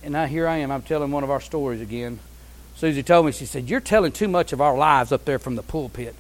and 0.03 0.13
now 0.13 0.27
here 0.27 0.49
I 0.49 0.59
am, 0.59 0.73
I'm 0.73 0.83
telling 0.83 1.13
one 1.13 1.23
of 1.23 1.31
our 1.31 1.41
stories 1.41 1.81
again. 1.81 2.19
Susie 2.75 3.03
told 3.03 3.27
me, 3.27 3.33
she 3.33 3.45
said, 3.45 3.69
You're 3.69 3.81
telling 3.81 4.11
too 4.11 4.27
much 4.27 4.53
of 4.53 4.61
our 4.61 4.77
lives 4.77 5.13
up 5.13 5.27
there 5.27 5.39
from 5.39 5.55
the 5.55 5.63
pulpit. 5.63 6.15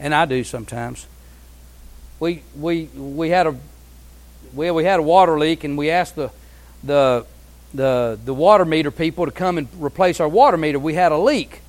And 0.00 0.14
I 0.14 0.24
do 0.24 0.42
sometimes. 0.42 1.06
We, 2.18 2.42
we, 2.56 2.86
we 2.96 3.30
had 3.30 3.46
a 3.46 3.56
well, 4.54 4.74
we 4.74 4.84
had 4.84 5.00
a 5.00 5.02
water 5.02 5.38
leak, 5.38 5.64
and 5.64 5.76
we 5.78 5.90
asked 5.90 6.16
the 6.16 6.30
the 6.82 7.26
the 7.72 8.18
the 8.24 8.34
water 8.34 8.64
meter 8.64 8.90
people 8.90 9.26
to 9.26 9.32
come 9.32 9.58
and 9.58 9.68
replace 9.78 10.20
our 10.20 10.28
water 10.28 10.56
meter. 10.56 10.78
We 10.78 10.94
had 10.94 11.12
a 11.12 11.18
leak, 11.18 11.60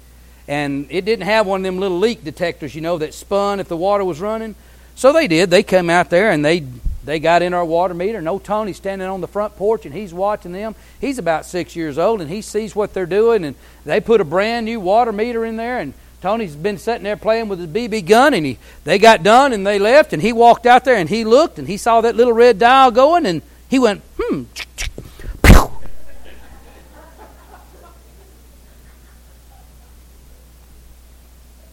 and 0.48 0.88
it 0.89 1.06
didn't 1.06 1.26
have 1.26 1.46
one 1.48 1.62
of 1.62 1.63
them 1.63 1.80
little 1.80 2.00
leak 2.00 2.24
detectors, 2.24 2.76
you 2.76 2.82
know, 2.82 2.98
that 2.98 3.13
spun 3.13 3.60
if 3.60 3.67
the 3.67 3.78
water 3.78 4.04
was 4.04 4.20
running. 4.20 4.56
So 4.96 5.13
they 5.13 5.28
did. 5.28 5.50
They 5.50 5.63
came 5.63 5.89
out 5.89 6.10
there 6.10 6.32
and 6.32 6.44
they 6.44 6.65
they 7.04 7.20
got 7.20 7.41
in 7.41 7.54
our 7.54 7.65
water 7.65 7.94
meter. 7.94 8.17
And 8.17 8.28
old 8.28 8.44
Tony's 8.44 8.78
standing 8.78 9.08
on 9.08 9.22
the 9.22 9.28
front 9.28 9.56
porch 9.56 9.86
and 9.86 9.94
he's 9.94 10.13
watching 10.13 10.52
them. 10.52 10.76
He's 11.00 11.17
about 11.17 11.46
six 11.46 11.76
years 11.76 11.98
old 11.98 12.22
and 12.22 12.30
he 12.30 12.41
sees 12.41 12.76
what 12.76 12.94
they're 12.94 13.06
doing. 13.06 13.44
And 13.44 13.56
they 13.86 14.00
put 14.00 14.22
a 14.22 14.26
brand 14.26 14.65
new 14.65 14.80
water 14.80 15.12
meter 15.12 15.46
in 15.46 15.58
there. 15.58 15.80
And 15.80 15.94
Tony's 16.22 16.56
been 16.56 16.78
sitting 16.78 17.04
there 17.04 17.18
playing 17.18 17.50
with 17.50 17.58
his 17.60 17.68
BB 17.68 18.06
gun, 18.06 18.36
and 18.36 18.46
he 18.46 18.60
they 18.84 19.00
got 19.00 19.24
done 19.24 19.54
and 19.54 19.66
they 19.66 19.80
left, 19.80 20.14
and 20.14 20.22
he 20.22 20.32
walked 20.32 20.68
out 20.68 20.86
there 20.86 20.96
and 20.96 21.10
he 21.10 21.26
looked 21.26 21.58
and 21.58 21.68
he 21.68 21.78
saw 21.78 22.02
that 22.02 22.16
little 22.16 22.34
red 22.34 22.60
dial 22.60 22.92
going, 22.92 23.26
and 23.26 23.42
he 23.68 23.80
went, 23.80 24.02
hmm. 24.20 24.44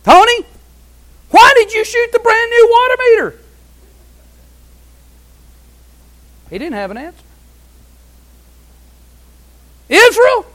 Tony, 0.02 0.46
why 1.30 1.52
did 1.54 1.74
you 1.74 1.84
shoot 1.84 2.10
the 2.12 2.18
brand 2.18 2.50
new 2.50 2.68
water 2.70 2.96
meter? 2.98 3.38
He 6.48 6.56
didn't 6.56 6.76
have 6.76 6.90
an 6.90 6.96
answer. 6.96 7.24
Israel, 9.90 10.46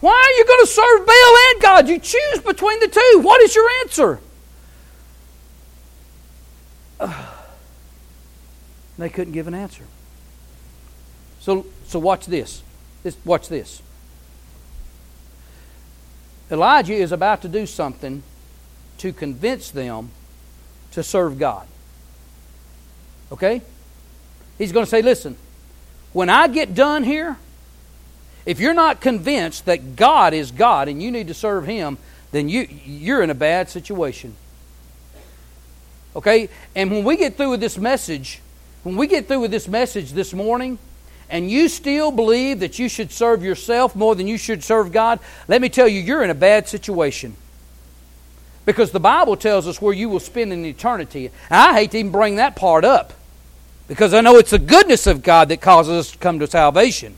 why 0.00 0.12
are 0.12 0.38
you 0.38 0.44
going 0.44 0.60
to 0.60 0.66
serve 0.66 1.06
Baal 1.06 1.36
and 1.50 1.62
God? 1.62 1.88
You 1.88 1.98
choose 1.98 2.40
between 2.44 2.80
the 2.80 2.88
two. 2.88 3.20
What 3.22 3.40
is 3.40 3.54
your 3.54 3.68
answer? 3.82 4.20
they 8.98 9.08
couldn't 9.08 9.32
give 9.32 9.46
an 9.46 9.54
answer. 9.54 9.84
So, 11.40 11.66
so 11.86 11.98
watch 11.98 12.26
this. 12.26 12.62
this. 13.02 13.16
Watch 13.24 13.48
this. 13.48 13.82
Elijah 16.50 16.94
is 16.94 17.10
about 17.12 17.42
to 17.42 17.48
do 17.48 17.66
something 17.66 18.22
to 18.98 19.12
convince 19.12 19.70
them 19.70 20.10
to 20.92 21.02
serve 21.02 21.38
God. 21.38 21.66
Okay? 23.32 23.62
He's 24.58 24.72
going 24.72 24.84
to 24.84 24.90
say, 24.90 25.02
listen, 25.02 25.36
when 26.12 26.30
I 26.30 26.48
get 26.48 26.74
done 26.74 27.02
here, 27.02 27.36
if 28.46 28.60
you're 28.60 28.74
not 28.74 29.00
convinced 29.00 29.66
that 29.66 29.96
God 29.96 30.32
is 30.32 30.52
God 30.52 30.88
and 30.88 31.02
you 31.02 31.10
need 31.10 31.28
to 31.28 31.34
serve 31.34 31.66
Him, 31.66 31.98
then 32.30 32.48
you, 32.48 32.68
you're 32.84 33.22
in 33.22 33.30
a 33.30 33.34
bad 33.34 33.68
situation. 33.68 34.36
Okay? 36.14 36.48
And 36.74 36.90
when 36.90 37.04
we 37.04 37.16
get 37.16 37.36
through 37.36 37.50
with 37.50 37.60
this 37.60 37.76
message, 37.76 38.40
when 38.84 38.96
we 38.96 39.08
get 39.08 39.26
through 39.26 39.40
with 39.40 39.50
this 39.50 39.66
message 39.66 40.12
this 40.12 40.32
morning, 40.32 40.78
and 41.28 41.50
you 41.50 41.68
still 41.68 42.12
believe 42.12 42.60
that 42.60 42.78
you 42.78 42.88
should 42.88 43.10
serve 43.10 43.42
yourself 43.42 43.96
more 43.96 44.14
than 44.14 44.28
you 44.28 44.38
should 44.38 44.62
serve 44.62 44.92
God, 44.92 45.18
let 45.48 45.60
me 45.60 45.68
tell 45.68 45.88
you, 45.88 46.00
you're 46.00 46.22
in 46.22 46.30
a 46.30 46.34
bad 46.34 46.68
situation. 46.68 47.34
Because 48.64 48.92
the 48.92 49.00
Bible 49.00 49.36
tells 49.36 49.66
us 49.66 49.82
where 49.82 49.92
you 49.92 50.08
will 50.08 50.20
spend 50.20 50.52
an 50.52 50.64
eternity. 50.64 51.30
I 51.50 51.74
hate 51.74 51.92
to 51.92 51.98
even 51.98 52.12
bring 52.12 52.36
that 52.36 52.54
part 52.54 52.84
up. 52.84 53.12
Because 53.88 54.14
I 54.14 54.20
know 54.20 54.36
it's 54.36 54.50
the 54.50 54.58
goodness 54.58 55.06
of 55.06 55.22
God 55.22 55.48
that 55.48 55.60
causes 55.60 55.92
us 55.92 56.10
to 56.12 56.18
come 56.18 56.38
to 56.40 56.46
salvation. 56.46 57.16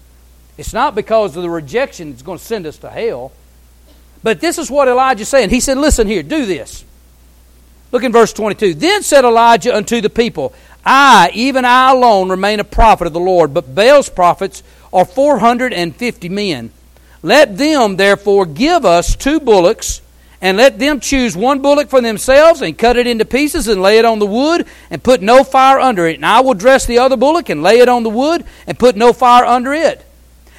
It's 0.59 0.75
not 0.75 0.95
because 0.97 1.37
of 1.37 1.43
the 1.43 1.51
rejection 1.51 2.11
that's 2.11 2.23
going 2.23 2.39
to 2.39 2.45
send 2.45 2.67
us 2.67 2.77
to 2.79 2.91
hell. 2.91 3.33
But 4.23 4.41
this 4.41 4.59
is 4.59 4.71
what 4.71 4.89
Elijah's 4.89 5.29
saying. 5.29 5.51
He 5.51 5.61
said, 5.61 5.79
Listen 5.79 6.09
here, 6.09 6.25
do 6.25 6.45
this. 6.45 6.85
Look 7.93 8.03
in 8.03 8.13
verse 8.13 8.33
22. 8.33 8.75
Then 8.75 9.03
said 9.03 9.25
Elijah 9.25 9.75
unto 9.75 10.01
the 10.01 10.11
people, 10.11 10.53
I, 10.85 11.31
even 11.33 11.65
I 11.65 11.93
alone, 11.93 12.29
remain 12.29 12.61
a 12.61 12.65
prophet 12.65 13.07
of 13.07 13.13
the 13.13 13.21
Lord, 13.21 13.55
but 13.55 13.75
Baal's 13.75 14.11
prophets 14.11 14.63
are 14.93 15.05
450 15.05 16.29
men. 16.29 16.71
Let 17.23 17.57
them 17.57 17.97
therefore 17.97 18.45
give 18.45 18.85
us 18.85 19.17
two 19.17 19.41
bullocks 19.41 20.03
and 20.41 20.57
let 20.57 20.79
them 20.79 21.01
choose 21.01 21.37
one 21.37 21.63
bullock 21.63 21.89
for 21.89 22.01
themselves 22.01 22.63
and 22.63 22.79
cut 22.79 22.97
it 22.97 23.07
into 23.07 23.25
pieces 23.25 23.69
and 23.69 23.83
lay 23.83 23.99
it 23.99 24.05
on 24.05 24.19
the 24.19 24.27
wood 24.27 24.67
and 24.91 25.03
put 25.03 25.21
no 25.21 25.43
fire 25.43 25.81
under 25.81 26.07
it. 26.07 26.17
And 26.17 26.27
I 26.27 26.41
will 26.41 26.55
dress 26.55 26.87
the 26.87 26.99
other 26.99 27.17
bullock 27.17 27.49
and 27.49 27.63
lay 27.63 27.79
it 27.79 27.89
on 27.89 28.03
the 28.03 28.11
wood 28.11 28.45
and 28.67 28.79
put 28.79 28.97
no 28.97 29.13
fire 29.13 29.45
under 29.45 29.73
it. 29.73 30.05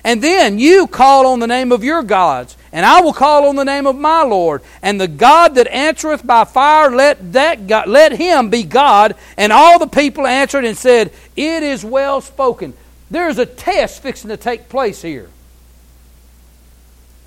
And 0.04 0.22
then 0.22 0.60
you 0.60 0.88
call 0.88 1.28
on 1.28 1.40
the 1.40 1.48
name 1.48 1.72
of 1.72 1.84
your 1.84 2.04
gods, 2.04 2.56
and 2.72 2.86
I 2.86 3.02
will 3.02 3.14
call 3.14 3.48
on 3.48 3.56
the 3.56 3.66
name 3.66 3.86
of 3.86 3.98
my 3.98 4.24
Lord. 4.24 4.62
And 4.82 5.00
the 5.00 5.08
God 5.08 5.56
that 5.56 5.68
answereth 5.68 6.26
by 6.26 6.46
fire, 6.46 6.92
let 6.92 7.34
that 7.34 7.68
God, 7.68 7.88
let 7.88 8.14
him 8.14 8.50
be 8.50 8.64
God. 8.64 9.16
And 9.38 9.52
all 9.52 9.80
the 9.80 9.88
people 9.88 10.26
answered 10.26 10.66
and 10.66 10.78
said, 10.78 11.12
It 11.36 11.64
is 11.64 11.84
well 11.84 12.22
spoken. 12.22 12.74
There's 13.12 13.38
a 13.38 13.46
test 13.46 14.02
fixing 14.02 14.30
to 14.30 14.38
take 14.38 14.70
place 14.70 15.02
here. 15.02 15.30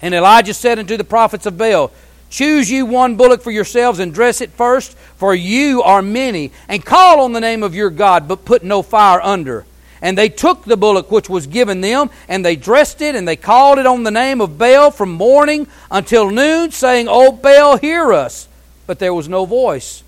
And 0.00 0.14
Elijah 0.14 0.54
said 0.54 0.78
unto 0.78 0.96
the 0.96 1.04
prophets 1.04 1.46
of 1.46 1.58
Baal, 1.58 1.92
Choose 2.30 2.70
you 2.70 2.86
one 2.86 3.16
bullock 3.16 3.42
for 3.42 3.50
yourselves 3.50 3.98
and 3.98 4.14
dress 4.14 4.40
it 4.40 4.50
first, 4.52 4.96
for 5.16 5.34
you 5.34 5.82
are 5.82 6.00
many, 6.00 6.50
and 6.66 6.84
call 6.84 7.20
on 7.20 7.32
the 7.32 7.40
name 7.40 7.62
of 7.62 7.74
your 7.74 7.90
God, 7.90 8.26
but 8.26 8.46
put 8.46 8.64
no 8.64 8.82
fire 8.82 9.20
under. 9.20 9.66
And 10.02 10.18
they 10.18 10.28
took 10.28 10.64
the 10.64 10.76
bullock 10.76 11.12
which 11.12 11.30
was 11.30 11.46
given 11.46 11.80
them, 11.80 12.10
and 12.28 12.44
they 12.44 12.56
dressed 12.56 13.00
it, 13.00 13.14
and 13.14 13.26
they 13.26 13.36
called 13.36 13.78
it 13.78 13.86
on 13.86 14.02
the 14.02 14.10
name 14.10 14.40
of 14.40 14.58
Baal 14.58 14.90
from 14.90 15.12
morning 15.12 15.68
until 15.92 16.28
noon, 16.28 16.72
saying, 16.72 17.06
O 17.08 17.30
Baal, 17.30 17.78
hear 17.78 18.12
us. 18.12 18.48
But 18.88 18.98
there 18.98 19.14
was 19.14 19.28
no 19.28 19.44
voice, 19.44 20.02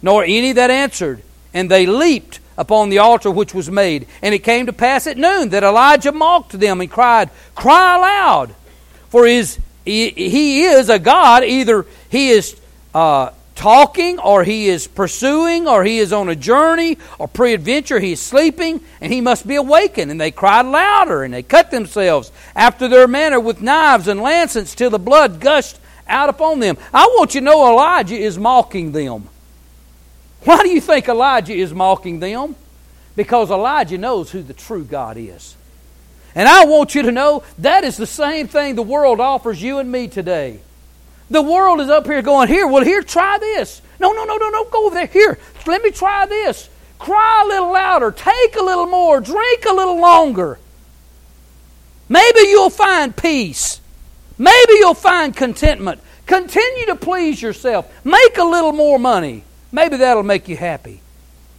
nor 0.00 0.22
any 0.22 0.52
that 0.52 0.70
answered. 0.70 1.22
And 1.52 1.68
they 1.68 1.86
leaped 1.86 2.38
upon 2.56 2.88
the 2.88 2.98
altar 2.98 3.30
which 3.30 3.52
was 3.52 3.68
made. 3.68 4.06
And 4.22 4.32
it 4.32 4.44
came 4.44 4.66
to 4.66 4.72
pass 4.72 5.08
at 5.08 5.18
noon 5.18 5.48
that 5.48 5.64
Elijah 5.64 6.12
mocked 6.12 6.52
them 6.52 6.80
and 6.80 6.90
cried, 6.90 7.28
Cry 7.56 7.96
aloud, 7.96 8.54
for 9.08 9.26
he, 9.26 9.42
he 9.84 10.62
is 10.62 10.88
a 10.88 11.00
God. 11.00 11.42
Either 11.42 11.84
he 12.08 12.30
is 12.30 12.56
uh, 12.94 13.30
talking, 13.54 14.18
or 14.18 14.44
he 14.44 14.68
is 14.68 14.86
pursuing, 14.86 15.68
or 15.68 15.84
he 15.84 15.98
is 15.98 16.12
on 16.12 16.28
a 16.28 16.36
journey, 16.36 16.98
or 17.18 17.28
pre-adventure 17.28 18.00
he 18.00 18.12
is 18.12 18.20
sleeping, 18.20 18.80
and 19.00 19.12
he 19.12 19.20
must 19.20 19.46
be 19.46 19.56
awakened. 19.56 20.10
And 20.10 20.20
they 20.20 20.30
cried 20.30 20.66
louder, 20.66 21.22
and 21.22 21.34
they 21.34 21.42
cut 21.42 21.70
themselves 21.70 22.32
after 22.56 22.88
their 22.88 23.06
manner 23.06 23.40
with 23.40 23.62
knives 23.62 24.08
and 24.08 24.20
lancets 24.20 24.74
till 24.74 24.90
the 24.90 24.98
blood 24.98 25.40
gushed 25.40 25.78
out 26.08 26.28
upon 26.28 26.60
them. 26.60 26.76
I 26.92 27.06
want 27.16 27.34
you 27.34 27.40
to 27.40 27.44
know 27.44 27.70
Elijah 27.70 28.16
is 28.16 28.38
mocking 28.38 28.92
them. 28.92 29.28
Why 30.44 30.62
do 30.62 30.68
you 30.70 30.80
think 30.80 31.08
Elijah 31.08 31.54
is 31.54 31.72
mocking 31.72 32.20
them? 32.20 32.56
Because 33.14 33.50
Elijah 33.50 33.98
knows 33.98 34.30
who 34.30 34.42
the 34.42 34.54
true 34.54 34.84
God 34.84 35.16
is. 35.16 35.56
And 36.34 36.48
I 36.48 36.64
want 36.64 36.94
you 36.94 37.02
to 37.02 37.12
know 37.12 37.42
that 37.58 37.84
is 37.84 37.96
the 37.96 38.06
same 38.06 38.48
thing 38.48 38.74
the 38.74 38.82
world 38.82 39.20
offers 39.20 39.62
you 39.62 39.78
and 39.78 39.92
me 39.92 40.08
today. 40.08 40.60
The 41.32 41.42
world 41.42 41.80
is 41.80 41.88
up 41.88 42.06
here 42.06 42.20
going, 42.22 42.48
Here, 42.48 42.66
well, 42.66 42.84
here, 42.84 43.02
try 43.02 43.38
this. 43.38 43.80
No, 43.98 44.12
no, 44.12 44.24
no, 44.24 44.36
no, 44.36 44.50
no, 44.50 44.64
go 44.66 44.86
over 44.86 44.94
there. 44.94 45.06
Here, 45.06 45.38
let 45.66 45.82
me 45.82 45.90
try 45.90 46.26
this. 46.26 46.68
Cry 46.98 47.42
a 47.44 47.48
little 47.48 47.72
louder. 47.72 48.12
Take 48.12 48.54
a 48.56 48.62
little 48.62 48.86
more. 48.86 49.20
Drink 49.20 49.64
a 49.64 49.72
little 49.72 49.98
longer. 49.98 50.58
Maybe 52.08 52.40
you'll 52.40 52.70
find 52.70 53.16
peace. 53.16 53.80
Maybe 54.38 54.74
you'll 54.74 54.94
find 54.94 55.34
contentment. 55.34 56.00
Continue 56.26 56.86
to 56.86 56.96
please 56.96 57.40
yourself. 57.40 57.90
Make 58.04 58.36
a 58.36 58.44
little 58.44 58.72
more 58.72 58.98
money. 58.98 59.44
Maybe 59.72 59.96
that'll 59.96 60.22
make 60.22 60.48
you 60.48 60.56
happy. 60.56 61.00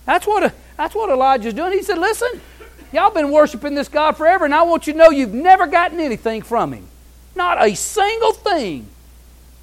That's 0.06 0.28
what, 0.28 0.54
that's 0.78 0.94
what 0.94 1.10
Elijah's 1.10 1.54
doing. 1.54 1.72
He 1.74 1.82
said, 1.82 1.98
Listen, 1.98 2.42
Y'all 2.94 3.10
been 3.10 3.32
worshiping 3.32 3.74
this 3.74 3.88
God 3.88 4.16
forever, 4.16 4.46
and 4.46 4.54
I 4.54 4.62
want 4.62 4.86
you 4.86 4.94
to 4.94 5.00
know 5.00 5.10
you've 5.10 5.34
never 5.34 5.66
gotten 5.66 6.00
anything 6.00 6.44
from 6.44 6.74
Him. 6.74 6.88
Not 7.36 7.60
a 7.60 7.74
single 7.74 8.34
thing 8.34 8.88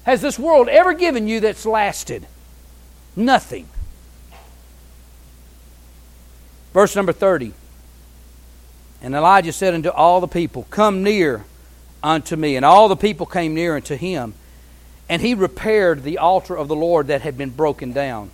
has 0.03 0.21
this 0.21 0.39
world 0.39 0.67
ever 0.67 0.93
given 0.93 1.27
you 1.27 1.39
that's 1.39 1.65
lasted. 1.65 2.25
Nothing. 3.15 3.67
Verse 6.73 6.95
number 6.95 7.11
30. 7.11 7.53
And 9.01 9.15
Elijah 9.15 9.51
said 9.51 9.73
unto 9.73 9.89
all 9.89 10.21
the 10.21 10.27
people, 10.27 10.67
Come 10.69 11.03
near 11.03 11.43
unto 12.03 12.35
me. 12.35 12.55
And 12.55 12.65
all 12.65 12.87
the 12.87 12.95
people 12.95 13.25
came 13.25 13.53
near 13.53 13.75
unto 13.75 13.95
him. 13.95 14.33
And 15.09 15.21
he 15.21 15.33
repaired 15.33 16.03
the 16.03 16.19
altar 16.19 16.55
of 16.55 16.67
the 16.67 16.75
Lord 16.75 17.07
that 17.07 17.21
had 17.21 17.37
been 17.37 17.49
broken 17.49 17.91
down. 17.91 18.31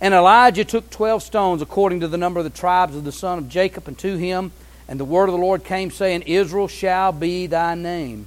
And 0.00 0.14
Elijah 0.14 0.64
took 0.64 0.90
twelve 0.90 1.22
stones 1.22 1.60
according 1.60 2.00
to 2.00 2.08
the 2.08 2.16
number 2.16 2.38
of 2.38 2.44
the 2.44 2.50
tribes 2.50 2.96
of 2.96 3.04
the 3.04 3.12
son 3.12 3.38
of 3.38 3.48
Jacob 3.48 3.88
unto 3.88 4.16
him. 4.16 4.52
And 4.86 4.98
the 4.98 5.04
word 5.04 5.28
of 5.28 5.32
the 5.32 5.40
Lord 5.40 5.64
came, 5.64 5.90
saying, 5.90 6.22
Israel 6.22 6.68
shall 6.68 7.12
be 7.12 7.46
thy 7.46 7.74
name. 7.74 8.26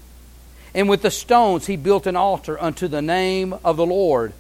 And 0.74 0.90
with 0.90 1.02
the 1.02 1.12
stones 1.12 1.68
he 1.68 1.76
built 1.76 2.08
an 2.08 2.16
altar 2.16 2.62
unto 2.62 2.88
the 2.88 3.02
name 3.02 3.54
of 3.64 3.78
the 3.78 3.86
Lord. 3.86 4.34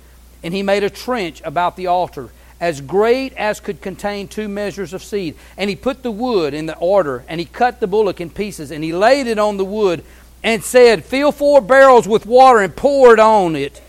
And 0.44 0.54
he 0.54 0.64
made 0.64 0.84
a 0.84 0.90
trench 0.90 1.42
about 1.44 1.76
the 1.76 1.88
altar, 1.88 2.30
as 2.60 2.82
great 2.82 3.34
as 3.34 3.60
could 3.60 3.82
contain 3.82 4.28
two 4.28 4.48
measures 4.48 4.94
of 4.94 5.04
seed. 5.04 5.36
And 5.58 5.70
he 5.70 5.76
put 5.76 6.04
the 6.04 6.12
wood 6.12 6.54
in 6.54 6.66
the 6.66 6.78
order, 6.78 7.24
and 7.28 7.40
he 7.40 7.46
cut 7.46 7.80
the 7.80 7.88
bullock 7.88 8.22
in 8.22 8.30
pieces, 8.30 8.72
and 8.72 8.84
he 8.84 8.94
laid 8.94 9.28
it 9.28 9.38
on 9.38 9.58
the 9.58 9.66
wood, 9.66 10.04
and 10.44 10.64
said, 10.64 11.06
Fill 11.06 11.32
four 11.32 11.62
barrels 11.62 12.08
with 12.08 12.26
water, 12.26 12.60
and 12.60 12.76
pour 12.76 13.14
it 13.14 13.20
on 13.20 13.56
it 13.56 13.82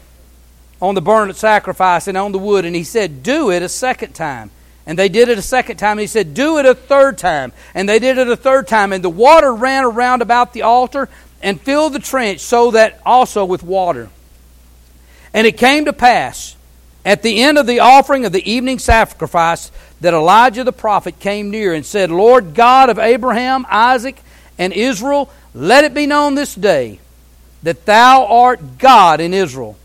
on 0.82 0.96
the 0.96 1.00
burnt 1.00 1.34
sacrifice 1.36 2.08
and 2.08 2.18
on 2.18 2.32
the 2.32 2.38
wood, 2.38 2.64
and 2.64 2.74
he 2.74 2.82
said, 2.82 3.22
Do 3.22 3.50
it 3.52 3.62
a 3.62 3.68
second 3.68 4.14
time. 4.14 4.50
And 4.84 4.98
they 4.98 5.08
did 5.08 5.28
it 5.28 5.38
a 5.38 5.42
second 5.42 5.76
time. 5.76 5.92
And 5.92 6.00
he 6.00 6.06
said, 6.08 6.34
Do 6.34 6.58
it 6.58 6.66
a 6.66 6.74
third 6.74 7.16
time. 7.16 7.52
And 7.72 7.88
they 7.88 8.00
did 8.00 8.18
it 8.18 8.26
a 8.26 8.36
third 8.36 8.66
time. 8.66 8.92
And 8.92 9.02
the 9.02 9.08
water 9.08 9.54
ran 9.54 9.84
around 9.84 10.22
about 10.22 10.52
the 10.52 10.62
altar 10.62 11.08
and 11.42 11.60
filled 11.60 11.92
the 11.92 11.98
trench, 11.98 12.40
so 12.40 12.70
that 12.72 13.00
also 13.04 13.44
with 13.44 13.62
water. 13.62 14.08
And 15.34 15.46
it 15.46 15.56
came 15.56 15.86
to 15.86 15.92
pass 15.92 16.56
at 17.04 17.22
the 17.22 17.42
end 17.42 17.58
of 17.58 17.66
the 17.66 17.80
offering 17.80 18.24
of 18.24 18.32
the 18.32 18.50
evening 18.50 18.78
sacrifice 18.78 19.72
that 20.00 20.14
Elijah 20.14 20.64
the 20.64 20.72
prophet 20.72 21.18
came 21.18 21.50
near 21.50 21.74
and 21.74 21.84
said, 21.84 22.10
Lord 22.10 22.54
God 22.54 22.90
of 22.90 22.98
Abraham, 22.98 23.66
Isaac, 23.68 24.20
and 24.58 24.72
Israel, 24.72 25.30
let 25.54 25.84
it 25.84 25.94
be 25.94 26.06
known 26.06 26.34
this 26.34 26.54
day 26.54 27.00
that 27.62 27.86
thou 27.86 28.26
art 28.26 28.78
God 28.78 29.20
in 29.20 29.34
Israel 29.34 29.76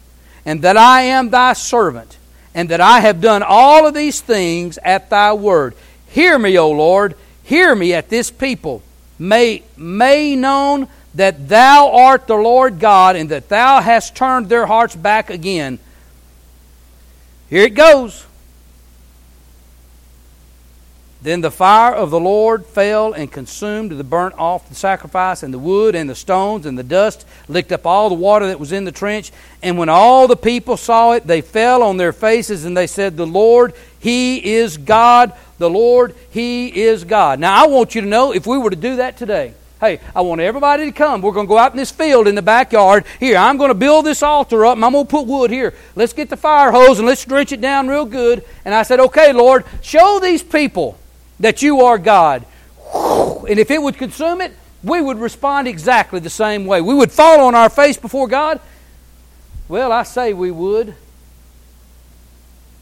and 0.48 0.62
that 0.62 0.78
I 0.78 1.02
am 1.02 1.30
thy 1.30 1.52
servant, 1.52 2.17
and 2.56 2.70
that 2.70 2.80
I 2.80 3.02
have 3.02 3.20
done 3.20 3.43
all 3.43 3.86
of 3.86 3.93
these 3.93 4.22
things 4.22 4.80
at 4.82 5.10
thy 5.10 5.34
word. 5.34 5.76
Hear 6.08 6.39
me, 6.39 6.58
O 6.58 6.72
Lord, 6.72 7.15
hear 7.43 7.76
me 7.76 7.93
at 7.93 8.08
this 8.08 8.32
people. 8.32 8.82
May, 9.20 9.63
may 9.76 10.38
known 10.38 10.88
that 11.17 11.49
thou 11.49 11.91
art 11.91 12.27
the 12.27 12.36
Lord 12.36 12.80
God, 12.80 13.15
and 13.15 13.30
that 13.30 13.49
thou 13.49 13.82
hast 13.82 14.15
turned 14.15 14.49
their 14.49 14.67
hearts 14.67 14.95
back 14.95 15.32
again. 15.32 15.80
Here 17.49 17.63
it 17.63 17.73
goes. 17.73 18.23
Then 21.23 21.41
the 21.41 21.49
fire 21.49 21.95
of 21.95 22.12
the 22.12 22.19
Lord 22.19 22.67
fell 22.67 23.13
and 23.13 23.32
consumed 23.32 23.91
the 23.91 24.03
burnt 24.03 24.36
off 24.38 24.69
the 24.69 24.75
sacrifice, 24.75 25.41
and 25.41 25.51
the 25.51 25.58
wood, 25.58 25.95
and 25.95 26.08
the 26.08 26.13
stones, 26.13 26.67
and 26.67 26.77
the 26.77 26.84
dust, 26.84 27.25
licked 27.47 27.71
up 27.71 27.88
all 27.88 28.10
the 28.10 28.15
water 28.15 28.45
that 28.45 28.60
was 28.60 28.71
in 28.71 28.86
the 28.86 28.91
trench. 28.91 29.32
And 29.63 29.75
when 29.75 29.89
all 29.89 30.27
the 30.27 30.38
people 30.38 30.77
saw 30.77 31.13
it, 31.13 31.25
they 31.25 31.41
fell 31.41 31.82
on 31.82 31.97
their 31.97 32.13
faces, 32.13 32.63
and 32.63 32.77
they 32.77 32.86
said, 32.86 33.17
The 33.17 33.25
Lord, 33.25 33.73
He 33.99 34.53
is 34.53 34.77
God. 34.77 35.34
The 35.58 35.69
Lord, 35.69 36.13
He 36.30 36.67
is 36.84 37.03
God. 37.06 37.39
Now, 37.39 37.63
I 37.63 37.65
want 37.65 37.95
you 37.95 38.01
to 38.01 38.08
know 38.08 38.36
if 38.36 38.45
we 38.45 38.60
were 38.60 38.69
to 38.69 38.75
do 38.75 38.97
that 38.97 39.17
today, 39.17 39.56
Hey, 39.80 40.00
I 40.16 40.22
want 40.22 40.42
everybody 40.42 40.86
to 40.86 40.92
come. 40.92 41.22
We're 41.22 41.34
going 41.34 41.46
to 41.46 41.50
go 41.50 41.58
out 41.58 41.72
in 41.72 41.78
this 41.78 41.92
field 41.92 42.28
in 42.28 42.34
the 42.34 42.42
backyard. 42.42 43.06
Here, 43.20 43.38
I'm 43.38 43.58
going 43.58 43.70
to 43.70 43.76
build 43.76 44.08
this 44.08 44.24
altar 44.24 44.66
up 44.66 44.76
and 44.76 44.84
I'm 44.84 44.94
going 44.94 45.06
to 45.06 45.10
put 45.10 45.28
wood 45.28 45.52
here. 45.52 45.76
Let's 45.96 46.13
get 46.13 46.30
the 46.30 46.38
fire 46.38 46.72
hose 46.72 46.98
and 46.98 47.08
let's 47.08 47.24
drench 47.24 47.52
it 47.52 47.62
down 47.62 47.88
real 47.88 48.06
good. 48.06 48.44
And 48.66 48.74
I 48.74 48.82
said, 48.82 49.00
okay, 49.00 49.34
Lord, 49.34 49.66
show 49.84 50.20
these 50.20 50.42
people 50.42 50.98
that 51.40 51.62
you 51.62 51.82
are 51.82 52.00
God. 52.00 52.46
And 52.96 53.60
if 53.60 53.70
it 53.70 53.80
would 53.80 53.98
consume 53.98 54.42
it, 54.42 54.54
we 54.84 55.00
would 55.00 55.20
respond 55.20 55.68
exactly 55.68 56.20
the 56.20 56.30
same 56.30 56.66
way. 56.66 56.82
We 56.82 56.96
would 56.96 57.12
fall 57.12 57.42
on 57.42 57.54
our 57.54 57.70
face 57.70 57.98
before 57.98 58.28
God. 58.28 58.60
Well, 59.68 59.92
I 59.92 60.04
say 60.04 60.34
we 60.34 60.50
would. 60.50 60.96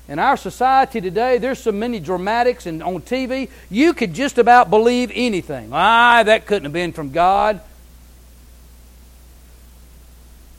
In 0.08 0.20
our 0.20 0.38
society 0.38 1.02
today, 1.02 1.40
there's 1.40 1.60
so 1.60 1.72
many 1.72 2.00
dramatics 2.00 2.68
and 2.68 2.84
on 2.84 3.02
TV, 3.02 3.50
you 3.72 3.94
could 3.94 4.14
just 4.14 4.38
about 4.38 4.70
believe 4.70 5.12
anything. 5.16 5.70
Ah, 5.74 6.22
that 6.24 6.46
couldn't 6.46 6.66
have 6.66 6.74
been 6.74 6.94
from 6.94 7.12
God. 7.12 7.60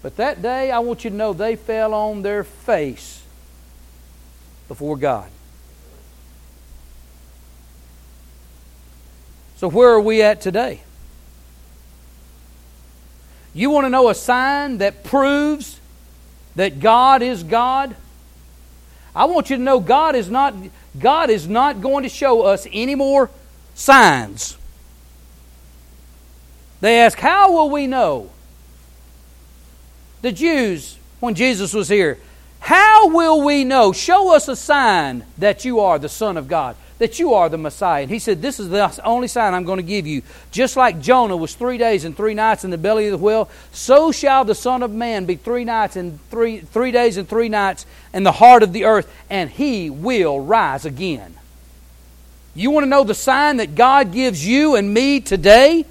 But 0.03 0.17
that 0.17 0.43
day, 0.43 0.71
I 0.71 0.81
want 0.81 1.05
you 1.05 1.11
to 1.11 1.17
know 1.17 1.33
they 1.33 1.57
fell 1.57 1.95
on 1.95 2.23
their 2.23 2.45
face 2.45 3.23
before 4.69 4.97
God. 4.97 5.31
So, 9.57 9.69
where 9.69 9.91
are 9.91 10.01
we 10.01 10.23
at 10.23 10.41
today? 10.41 10.83
You 13.55 13.71
want 13.71 13.87
to 13.87 13.91
know 13.91 14.11
a 14.11 14.15
sign 14.15 14.79
that 14.79 15.03
proves 15.03 15.81
that 16.57 16.79
God 16.79 17.23
is 17.23 17.43
God? 17.43 17.97
I 19.17 19.25
want 19.25 19.49
you 19.49 19.57
to 19.57 19.63
know 19.63 19.81
God 19.81 20.15
is 20.15 20.29
not 20.29 20.55
God 20.99 21.31
is 21.31 21.49
not 21.49 21.81
going 21.81 22.03
to 22.03 22.09
show 22.11 22.43
us 22.43 22.67
any 22.71 22.95
more 22.95 23.31
signs. 23.75 24.59
They 26.83 27.01
ask, 27.01 27.19
"How 27.19 27.51
will 27.51 27.71
we 27.71 27.87
know?" 27.87 28.29
The 30.21 30.33
Jews 30.33 30.99
when 31.19 31.35
Jesus 31.35 31.73
was 31.73 31.89
here. 31.89 32.19
How 32.61 33.09
will 33.09 33.43
we 33.43 33.65
know? 33.65 33.93
Show 33.93 34.35
us 34.35 34.49
a 34.49 34.57
sign 34.57 35.25
that 35.39 35.65
you 35.65 35.81
are 35.81 35.99
the 35.99 36.09
Son 36.09 36.37
of 36.37 36.47
God, 36.49 36.77
that 36.99 37.19
you 37.19 37.35
are 37.35 37.49
the 37.49 37.59
Messiah. 37.59 38.03
And 38.03 38.11
he 38.11 38.19
said, 38.19 38.41
This 38.41 38.59
is 38.59 38.69
the 38.69 39.05
only 39.05 39.29
sign 39.29 39.55
I'm 39.55 39.65
going 39.65 39.79
to 39.79 39.83
give 39.83 40.07
you. 40.07 40.23
Just 40.51 40.77
like 40.77 41.01
Jonah 41.01 41.37
was 41.37 41.55
three 41.55 41.79
days 41.79 42.05
and 42.05 42.17
three 42.17 42.35
nights 42.35 42.65
in 42.65 42.71
the 42.71 42.79
belly 42.79 43.07
of 43.07 43.13
the 43.13 43.19
whale, 43.19 43.51
so 43.73 44.13
shall 44.13 44.45
the 44.45 44.55
Son 44.55 44.83
of 44.83 44.91
Man 44.91 45.27
be 45.27 45.37
three 45.37 45.65
nights 45.65 45.97
and 45.97 46.19
three, 46.31 46.59
three 46.61 46.91
days 46.91 47.17
and 47.17 47.29
three 47.29 47.49
nights 47.49 47.87
in 48.15 48.23
the 48.23 48.33
heart 48.33 48.63
of 48.63 48.73
the 48.73 48.85
earth, 48.85 49.13
and 49.29 49.51
he 49.51 49.91
will 49.91 50.41
rise 50.41 50.85
again. 50.85 51.35
You 52.55 52.71
want 52.71 52.85
to 52.85 52.89
know 52.89 53.05
the 53.05 53.15
sign 53.15 53.59
that 53.59 53.75
God 53.75 54.13
gives 54.13 54.47
you 54.47 54.77
and 54.77 54.93
me 54.93 55.21
today? 55.21 55.85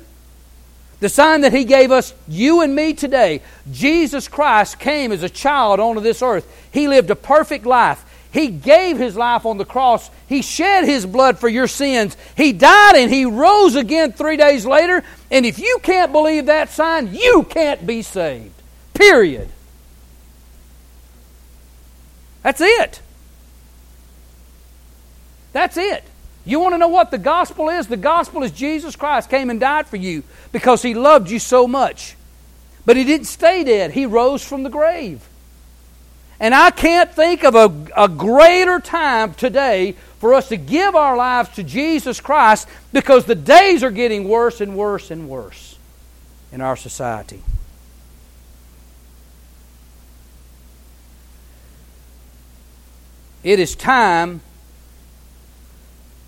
The 1.00 1.10
sign 1.10 1.42
that 1.42 1.54
He 1.54 1.66
gave 1.66 1.92
us, 1.92 2.14
you 2.28 2.62
and 2.62 2.74
me 2.74 2.94
today. 2.94 3.42
Jesus 3.72 4.28
Christ 4.28 4.80
came 4.80 5.12
as 5.12 5.24
a 5.24 5.30
child 5.30 5.80
onto 5.80 6.02
this 6.02 6.22
earth. 6.22 6.48
He 6.72 6.88
lived 6.88 7.10
a 7.10 7.16
perfect 7.16 7.66
life. 7.66 8.04
He 8.36 8.50
gave 8.50 8.98
His 8.98 9.16
life 9.16 9.46
on 9.46 9.58
the 9.58 9.64
cross. 9.64 10.12
He 10.28 10.42
shed 10.42 10.84
His 10.84 11.06
blood 11.06 11.40
for 11.40 11.48
your 11.48 11.68
sins. 11.68 12.18
He 12.36 12.52
died 12.52 12.98
and 12.98 13.10
He 13.10 13.24
rose 13.24 13.76
again 13.76 14.12
three 14.12 14.36
days 14.36 14.66
later. 14.66 15.06
And 15.32 15.46
if 15.46 15.58
you 15.58 15.80
can't 15.82 16.12
believe 16.12 16.48
that 16.48 16.70
sign, 16.70 17.16
you 17.16 17.44
can't 17.50 17.88
be 17.88 18.02
saved. 18.02 18.52
Period. 18.94 19.48
That's 22.44 22.60
it. 22.60 23.02
That's 25.54 25.78
it. 25.78 26.04
You 26.44 26.60
want 26.60 26.74
to 26.74 26.78
know 26.78 26.90
what 26.90 27.12
the 27.12 27.18
gospel 27.18 27.70
is? 27.70 27.88
The 27.88 27.96
gospel 27.96 28.44
is 28.44 28.52
Jesus 28.52 28.98
Christ 28.98 29.30
came 29.30 29.50
and 29.50 29.62
died 29.62 29.88
for 29.88 29.96
you 29.96 30.24
because 30.52 30.82
he 30.82 30.94
loved 30.94 31.30
you 31.30 31.40
so 31.40 31.70
much. 31.70 32.18
But 32.86 32.98
he 32.98 33.06
didn't 33.06 33.28
stay 33.28 33.64
dead, 33.64 33.92
he 33.92 34.06
rose 34.06 34.46
from 34.46 34.64
the 34.64 34.70
grave. 34.70 35.26
And 36.40 36.54
I 36.54 36.72
can't 36.72 37.12
think 37.14 37.44
of 37.44 37.56
a, 37.56 37.86
a 37.96 38.10
greater 38.10 38.80
time 38.80 39.34
today 39.34 39.96
for 40.20 40.34
us 40.34 40.50
to 40.50 40.58
give 40.58 40.96
our 40.96 41.16
lives 41.16 41.50
to 41.56 41.64
Jesus 41.64 42.20
Christ 42.20 42.68
because 42.92 43.26
the 43.26 43.36
days 43.36 43.84
are 43.84 43.92
getting 43.92 44.28
worse 44.28 44.60
and 44.60 44.76
worse 44.76 45.12
and 45.12 45.30
worse 45.30 45.78
in 46.52 46.62
our 46.62 46.76
society. 46.76 47.42
It 53.44 53.60
is 53.60 53.76
time 53.76 54.42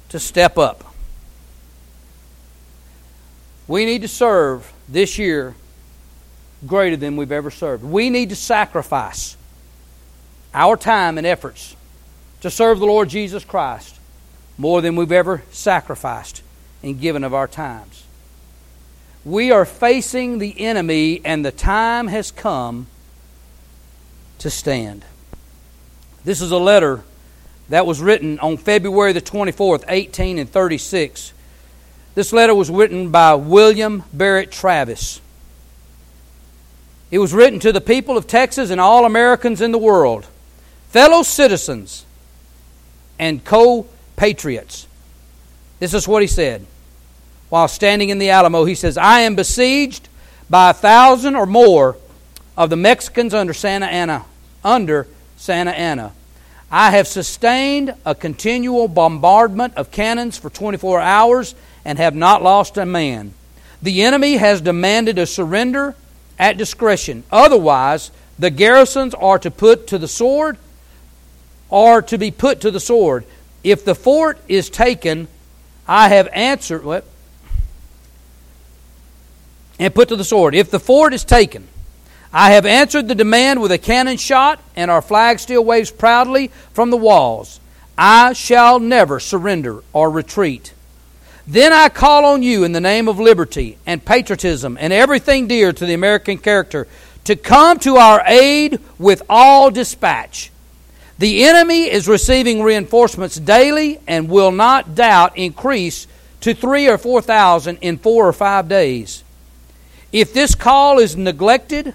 to 0.10 0.20
step 0.20 0.58
up. 0.58 0.84
We 3.68 3.86
need 3.86 4.04
to 4.04 4.08
serve 4.08 4.72
this 4.88 5.18
year 5.18 5.56
greater 6.66 6.96
than 6.96 7.18
we've 7.18 7.32
ever 7.32 7.52
served. 7.52 7.84
We 7.84 8.10
need 8.10 8.30
to 8.30 8.36
sacrifice 8.36 9.37
our 10.58 10.76
time 10.76 11.20
and 11.20 11.28
efforts 11.28 11.76
to 12.42 12.50
serve 12.50 12.80
the 12.80 12.86
Lord 12.86 13.10
Jesus 13.10 13.46
Christ 13.46 14.00
more 14.58 14.82
than 14.82 14.96
we've 14.96 15.12
ever 15.12 15.44
sacrificed 15.52 16.42
and 16.82 17.00
given 17.00 17.24
of 17.24 17.32
our 17.32 17.48
times. 17.48 18.04
We 19.24 19.52
are 19.52 19.66
facing 19.66 20.40
the 20.40 20.60
enemy, 20.60 21.22
and 21.24 21.46
the 21.46 21.52
time 21.52 22.08
has 22.08 22.32
come 22.32 22.88
to 24.40 24.50
stand. 24.50 25.06
This 26.26 26.42
is 26.42 26.50
a 26.50 26.58
letter 26.58 27.04
that 27.70 27.86
was 27.86 28.02
written 28.02 28.40
on 28.40 28.58
February 28.58 29.14
the 29.14 29.22
24th, 29.22 29.84
18 29.88 30.40
and 30.40 30.50
36. 30.50 31.34
This 32.16 32.34
letter 32.34 32.56
was 32.56 32.72
written 32.72 33.12
by 33.12 33.36
William 33.36 34.04
Barrett 34.12 34.52
Travis. 34.52 35.22
It 37.12 37.20
was 37.20 37.32
written 37.32 37.60
to 37.60 37.72
the 37.72 37.82
people 37.82 38.18
of 38.18 38.26
Texas 38.26 38.72
and 38.72 38.82
all 38.82 39.06
Americans 39.06 39.62
in 39.62 39.72
the 39.72 39.78
world, 39.78 40.26
fellow 40.90 41.24
citizens 41.24 42.06
and 43.20 43.44
co 43.44 43.88
patriots. 44.16 44.88
This 45.80 45.94
is 45.94 46.08
what 46.08 46.22
he 46.22 46.28
said 46.28 46.66
while 47.50 47.68
standing 47.68 48.10
in 48.10 48.20
the 48.20 48.30
Alamo. 48.30 48.66
He 48.66 48.76
says, 48.76 48.98
I 48.98 49.22
am 49.22 49.36
besieged 49.36 50.10
by 50.50 50.72
a 50.72 50.74
thousand 50.74 51.36
or 51.36 51.46
more 51.46 51.98
of 52.56 52.70
the 52.70 52.76
Mexicans 52.76 53.34
under 53.34 53.54
Santa 53.54 53.86
Anna, 53.86 54.26
under 54.64 55.08
Santa 55.38 55.72
Anna. 55.72 56.14
I 56.70 56.92
have 56.92 57.08
sustained 57.08 57.94
a 58.06 58.14
continual 58.14 58.88
bombardment 58.88 59.76
of 59.76 59.92
cannons 59.92 60.38
for 60.38 60.50
24 60.50 61.00
hours 61.00 61.56
and 61.86 61.98
have 61.98 62.16
not 62.16 62.44
lost 62.44 62.78
a 62.78 62.86
man. 62.86 63.34
The 63.82 64.04
enemy 64.04 64.38
has 64.38 64.60
demanded 64.60 65.18
a 65.18 65.26
surrender 65.26 65.96
at 66.38 66.58
discretion. 66.58 67.24
Otherwise, 67.32 68.12
the 68.38 68.50
garrisons 68.50 69.14
are 69.14 69.40
to 69.40 69.52
put 69.52 69.88
to 69.88 69.98
the 69.98 70.08
sword 70.08 70.58
or 71.70 72.02
to 72.04 72.18
be 72.18 72.32
put 72.32 72.62
to 72.62 72.72
the 72.72 72.80
sword. 72.80 73.26
If 73.64 73.84
the 73.84 73.96
fort 73.96 74.40
is 74.48 74.70
taken, 74.70 75.28
I 75.88 76.10
have 76.10 76.28
answered 76.32 76.84
what? 76.84 77.06
And 79.80 79.94
put 79.94 80.10
to 80.10 80.16
the 80.16 80.24
sword. 80.24 80.56
If 80.56 80.72
the 80.72 80.80
fort 80.80 81.14
is 81.14 81.24
taken, 81.24 81.68
I 82.34 82.52
have 82.52 82.66
answered 82.66 83.08
the 83.08 83.16
demand 83.16 83.62
with 83.62 83.72
a 83.72 83.78
cannon 83.78 84.18
shot, 84.18 84.60
and 84.76 84.92
our 84.92 85.02
flag 85.02 85.40
still 85.40 85.64
waves 85.64 85.92
proudly 85.92 86.50
from 86.74 86.90
the 86.90 86.98
walls. 86.98 87.60
I 87.98 88.34
shall 88.34 88.80
never 88.80 89.20
surrender 89.20 89.84
or 89.94 90.10
retreat. 90.12 90.74
Then 91.48 91.72
I 91.72 91.88
call 91.90 92.26
on 92.26 92.44
you 92.44 92.64
in 92.66 92.74
the 92.74 92.82
name 92.82 93.08
of 93.08 93.20
liberty 93.20 93.78
and 93.86 94.04
patriotism 94.04 94.78
and 94.80 94.92
everything 94.92 95.48
dear 95.48 95.72
to 95.72 95.86
the 95.86 95.94
American 95.94 96.38
character 96.38 96.88
to 97.24 97.38
come 97.38 97.80
to 97.80 97.96
our 97.96 98.22
aid 98.26 98.80
with 99.00 99.24
all 99.30 99.72
dispatch. 99.72 100.52
The 101.20 101.46
enemy 101.46 101.90
is 101.90 102.08
receiving 102.08 102.62
reinforcements 102.62 103.38
daily 103.38 104.00
and 104.08 104.30
will 104.30 104.52
not 104.52 104.94
doubt 104.94 105.38
increase 105.38 106.08
to 106.42 106.54
three 106.54 106.88
or 106.88 106.98
four 106.98 107.22
thousand 107.22 107.78
in 107.82 107.98
four 107.98 108.28
or 108.28 108.34
five 108.34 108.70
days. 108.70 109.24
If 110.12 110.34
this 110.34 110.54
call 110.54 111.00
is 111.00 111.16
neglected, 111.16 111.94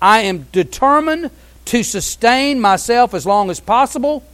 I 0.00 0.20
am 0.22 0.46
determined 0.52 1.30
to 1.66 1.82
sustain 1.82 2.60
myself 2.60 3.14
as 3.14 3.26
long 3.26 3.50
as 3.50 3.60
possible 3.60 4.24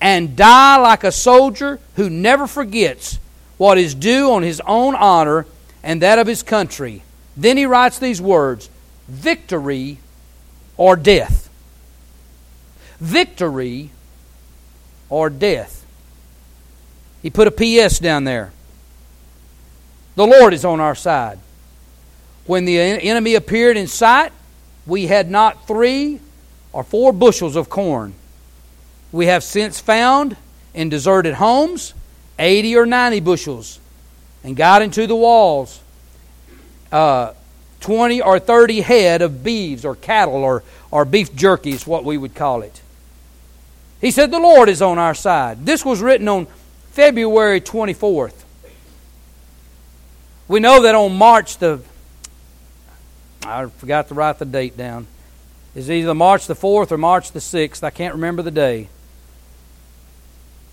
and 0.00 0.36
die 0.36 0.78
like 0.78 1.04
a 1.04 1.12
soldier 1.12 1.78
who 1.96 2.08
never 2.08 2.46
forgets 2.46 3.18
what 3.58 3.78
is 3.78 3.94
due 3.94 4.32
on 4.32 4.42
his 4.42 4.60
own 4.66 4.94
honor 4.94 5.46
and 5.82 6.02
that 6.02 6.18
of 6.18 6.26
his 6.26 6.42
country. 6.42 7.02
Then 7.36 7.56
he 7.56 7.66
writes 7.66 7.98
these 7.98 8.20
words 8.20 8.70
victory 9.08 9.98
or 10.76 10.96
death. 10.96 11.50
Victory 13.02 13.90
or 15.08 15.28
death. 15.28 15.84
He 17.20 17.30
put 17.30 17.48
a 17.48 17.50
PS 17.50 17.98
down 17.98 18.22
there. 18.22 18.52
The 20.14 20.26
Lord 20.26 20.54
is 20.54 20.64
on 20.64 20.78
our 20.78 20.94
side. 20.94 21.40
When 22.46 22.64
the 22.64 22.78
enemy 22.78 23.34
appeared 23.34 23.76
in 23.76 23.88
sight, 23.88 24.32
we 24.86 25.08
had 25.08 25.28
not 25.28 25.66
three 25.66 26.20
or 26.72 26.84
four 26.84 27.12
bushels 27.12 27.56
of 27.56 27.68
corn. 27.68 28.14
We 29.10 29.26
have 29.26 29.42
since 29.42 29.80
found 29.80 30.36
in 30.72 30.88
deserted 30.88 31.34
homes 31.34 31.94
80 32.38 32.76
or 32.76 32.86
90 32.86 33.18
bushels 33.20 33.80
and 34.44 34.56
got 34.56 34.80
into 34.80 35.08
the 35.08 35.16
walls 35.16 35.80
uh, 36.92 37.32
20 37.80 38.22
or 38.22 38.38
30 38.38 38.80
head 38.82 39.22
of 39.22 39.42
beeves 39.42 39.84
or 39.84 39.96
cattle 39.96 40.44
or, 40.44 40.62
or 40.92 41.04
beef 41.04 41.34
jerky 41.34 41.72
is 41.72 41.84
what 41.84 42.04
we 42.04 42.16
would 42.16 42.34
call 42.34 42.62
it. 42.62 42.80
He 44.02 44.10
said, 44.10 44.30
The 44.30 44.38
Lord 44.38 44.68
is 44.68 44.82
on 44.82 44.98
our 44.98 45.14
side. 45.14 45.64
This 45.64 45.82
was 45.82 46.02
written 46.02 46.28
on 46.28 46.46
February 46.90 47.62
24th. 47.62 48.34
We 50.48 50.60
know 50.60 50.82
that 50.82 50.94
on 50.94 51.16
March 51.16 51.56
the 51.56 51.80
I 53.44 53.66
forgot 53.66 54.08
to 54.08 54.14
write 54.14 54.38
the 54.38 54.44
date 54.44 54.76
down. 54.76 55.06
It's 55.74 55.88
either 55.88 56.14
March 56.14 56.46
the 56.46 56.54
4th 56.54 56.92
or 56.92 56.98
March 56.98 57.32
the 57.32 57.40
6th. 57.40 57.82
I 57.82 57.90
can't 57.90 58.14
remember 58.14 58.42
the 58.42 58.50
day. 58.50 58.88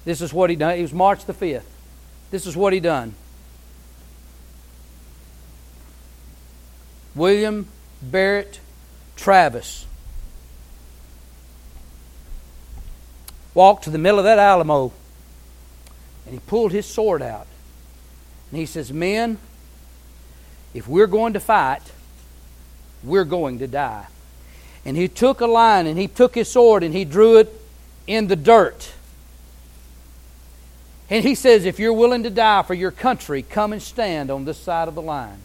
This 0.05 0.21
is 0.21 0.33
what 0.33 0.49
he 0.49 0.55
done. 0.55 0.77
It 0.77 0.81
was 0.81 0.93
March 0.93 1.25
the 1.25 1.33
5th. 1.33 1.63
This 2.31 2.45
is 2.45 2.55
what 2.55 2.73
he 2.73 2.79
done. 2.79 3.15
William 7.15 7.67
Barrett 8.01 8.59
Travis 9.15 9.85
walked 13.59 13.83
to 13.83 13.89
the 13.89 13.97
middle 13.97 14.19
of 14.19 14.23
that 14.23 14.39
Alamo 14.39 14.93
and 16.23 16.33
he 16.33 16.39
pulled 16.47 16.71
his 16.71 16.85
sword 16.85 17.21
out. 17.21 17.45
And 18.51 18.57
he 18.57 18.65
says, 18.65 18.93
Men, 18.93 19.37
if 20.73 20.87
we're 20.87 21.07
going 21.07 21.33
to 21.33 21.41
fight, 21.41 21.81
we're 23.03 23.25
going 23.25 23.59
to 23.59 23.67
die. 23.67 24.07
And 24.85 24.95
he 24.95 25.09
took 25.09 25.41
a 25.41 25.45
line 25.45 25.87
and 25.87 25.99
he 25.99 26.07
took 26.07 26.35
his 26.35 26.49
sword 26.49 26.83
and 26.83 26.93
he 26.93 27.03
drew 27.03 27.37
it 27.37 27.53
in 28.07 28.27
the 28.27 28.37
dirt. 28.37 28.93
And 31.09 31.25
he 31.25 31.35
says, 31.35 31.65
If 31.65 31.79
you're 31.79 31.91
willing 31.91 32.23
to 32.23 32.29
die 32.29 32.63
for 32.63 32.73
your 32.73 32.91
country, 32.91 33.41
come 33.41 33.73
and 33.73 33.81
stand 33.81 34.31
on 34.31 34.45
this 34.45 34.57
side 34.57 34.87
of 34.87 34.95
the 34.95 35.01
line. 35.01 35.39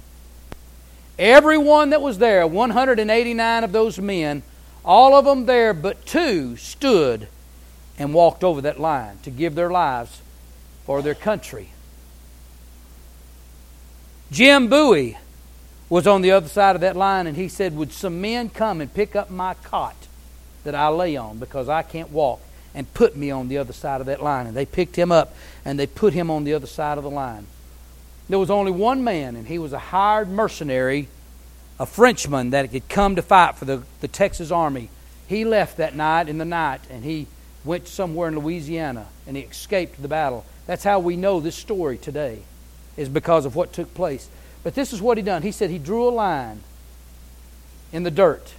Everyone 1.19 1.91
that 1.91 2.01
was 2.01 2.19
there, 2.19 2.47
189 2.47 3.65
of 3.65 3.73
those 3.73 3.99
men, 3.99 4.45
All 4.85 5.17
of 5.17 5.25
them 5.25 5.47
there 5.47 5.75
but 5.75 6.07
two 6.07 6.57
stood 6.57 7.27
and 7.99 8.13
walked 8.13 8.43
over 8.43 8.61
that 8.61 8.81
line 8.81 9.19
to 9.23 9.31
give 9.31 9.55
their 9.55 9.71
lives 9.71 10.21
for 10.85 11.03
their 11.03 11.15
country. 11.15 11.71
Jim 14.31 14.69
Bowie 14.69 15.17
was 15.89 16.07
on 16.07 16.23
the 16.23 16.31
other 16.31 16.49
side 16.49 16.75
of 16.75 16.81
that 16.81 16.97
line 16.97 17.27
and 17.27 17.37
he 17.37 17.49
said, 17.49 17.77
Would 17.77 17.93
some 17.93 18.21
men 18.21 18.49
come 18.49 18.81
and 18.81 18.93
pick 18.93 19.15
up 19.15 19.31
my 19.31 19.55
cot 19.55 19.97
that 20.65 20.75
I 20.75 20.89
lay 20.89 21.17
on 21.17 21.39
because 21.39 21.69
I 21.69 21.83
can't 21.83 22.11
walk 22.11 22.41
and 22.75 22.93
put 22.95 23.17
me 23.17 23.31
on 23.31 23.49
the 23.49 23.59
other 23.59 23.73
side 23.73 24.01
of 24.01 24.07
that 24.07 24.23
line? 24.23 24.47
And 24.47 24.57
they 24.57 24.67
picked 24.67 24.97
him 24.97 25.13
up 25.13 25.35
and 25.65 25.79
they 25.79 25.87
put 25.87 26.15
him 26.15 26.31
on 26.31 26.45
the 26.45 26.55
other 26.55 26.67
side 26.67 26.99
of 26.99 27.05
the 27.05 27.11
line. 27.11 27.47
There 28.29 28.39
was 28.39 28.51
only 28.51 28.73
one 28.73 29.05
man, 29.05 29.37
and 29.37 29.47
he 29.47 29.59
was 29.59 29.75
a 29.75 29.79
hired 29.79 30.31
mercenary, 30.31 31.09
a 31.79 31.85
Frenchman 31.85 32.51
that 32.51 32.73
had 32.73 32.89
come 32.89 33.17
to 33.17 33.23
fight 33.23 33.57
for 33.57 33.67
the, 33.67 33.83
the 34.01 34.09
Texas 34.09 34.51
Army. 34.51 34.89
He 35.27 35.45
left 35.45 35.77
that 35.77 35.95
night 35.95 36.29
in 36.29 36.39
the 36.39 36.45
night 36.45 36.81
and 36.91 37.05
he 37.05 37.27
went 37.65 37.89
somewhere 37.89 38.29
in 38.29 38.39
Louisiana 38.39 39.07
and 39.27 39.37
he 39.37 39.43
escaped 39.43 40.01
the 40.01 40.09
battle. 40.09 40.45
That's 40.67 40.85
how 40.85 40.99
we 40.99 41.17
know 41.17 41.41
this 41.41 41.57
story 41.57 41.99
today, 41.99 42.43
is 42.97 43.09
because 43.09 43.47
of 43.47 43.57
what 43.57 43.73
took 43.73 43.93
place. 43.95 44.29
But 44.63 44.75
this 44.75 44.93
is 44.93 45.03
what 45.03 45.19
he 45.19 45.23
done. 45.23 45.43
He 45.43 45.53
said 45.53 45.71
he 45.71 45.79
drew 45.79 46.09
a 46.09 46.11
line 46.11 46.61
in 47.93 48.03
the 48.03 48.11
dirt. 48.11 48.55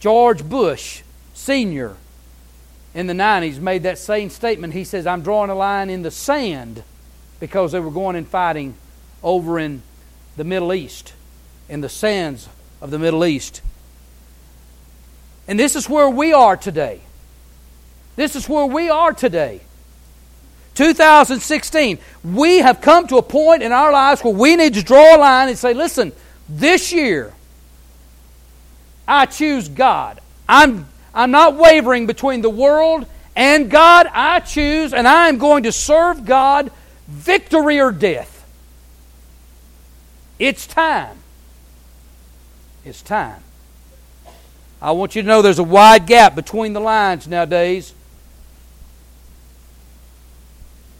George 0.00 0.44
Bush, 0.44 1.02
Sr., 1.34 1.96
in 2.94 3.06
the 3.06 3.14
90s, 3.14 3.58
made 3.60 3.82
that 3.84 3.98
same 3.98 4.30
statement. 4.30 4.72
He 4.72 4.84
says, 4.84 5.06
I'm 5.06 5.22
drawing 5.22 5.50
a 5.50 5.54
line 5.54 5.90
in 5.90 6.02
the 6.02 6.10
sand 6.10 6.82
because 7.40 7.72
they 7.72 7.80
were 7.80 7.90
going 7.90 8.16
and 8.16 8.26
fighting 8.26 8.74
over 9.22 9.58
in 9.58 9.82
the 10.36 10.44
Middle 10.44 10.72
East, 10.72 11.12
in 11.68 11.80
the 11.80 11.88
sands 11.88 12.48
of 12.80 12.90
the 12.90 12.98
Middle 12.98 13.24
East. 13.24 13.60
And 15.48 15.58
this 15.58 15.76
is 15.76 15.88
where 15.88 16.08
we 16.08 16.32
are 16.32 16.56
today. 16.56 17.00
This 18.16 18.34
is 18.34 18.48
where 18.48 18.66
we 18.66 18.88
are 18.88 19.12
today. 19.12 19.60
2016. 20.74 21.98
We 22.24 22.58
have 22.58 22.80
come 22.80 23.06
to 23.08 23.16
a 23.16 23.22
point 23.22 23.62
in 23.62 23.72
our 23.72 23.92
lives 23.92 24.22
where 24.22 24.34
we 24.34 24.56
need 24.56 24.74
to 24.74 24.82
draw 24.82 25.16
a 25.16 25.18
line 25.18 25.48
and 25.48 25.58
say, 25.58 25.74
listen, 25.74 26.12
this 26.48 26.92
year, 26.92 27.32
I 29.06 29.26
choose 29.26 29.68
God. 29.68 30.20
I'm, 30.48 30.86
I'm 31.14 31.30
not 31.30 31.54
wavering 31.54 32.06
between 32.06 32.42
the 32.42 32.50
world 32.50 33.06
and 33.34 33.70
God. 33.70 34.08
I 34.12 34.40
choose, 34.40 34.92
and 34.92 35.06
I 35.06 35.28
am 35.28 35.38
going 35.38 35.64
to 35.64 35.72
serve 35.72 36.24
God 36.24 36.70
victory 37.06 37.80
or 37.80 37.92
death. 37.92 38.32
It's 40.38 40.66
time. 40.66 41.16
It's 42.84 43.02
time. 43.02 43.42
I 44.80 44.92
want 44.92 45.16
you 45.16 45.22
to 45.22 45.28
know 45.28 45.42
there's 45.42 45.58
a 45.58 45.64
wide 45.64 46.06
gap 46.06 46.34
between 46.34 46.72
the 46.72 46.80
lines 46.80 47.26
nowadays. 47.26 47.94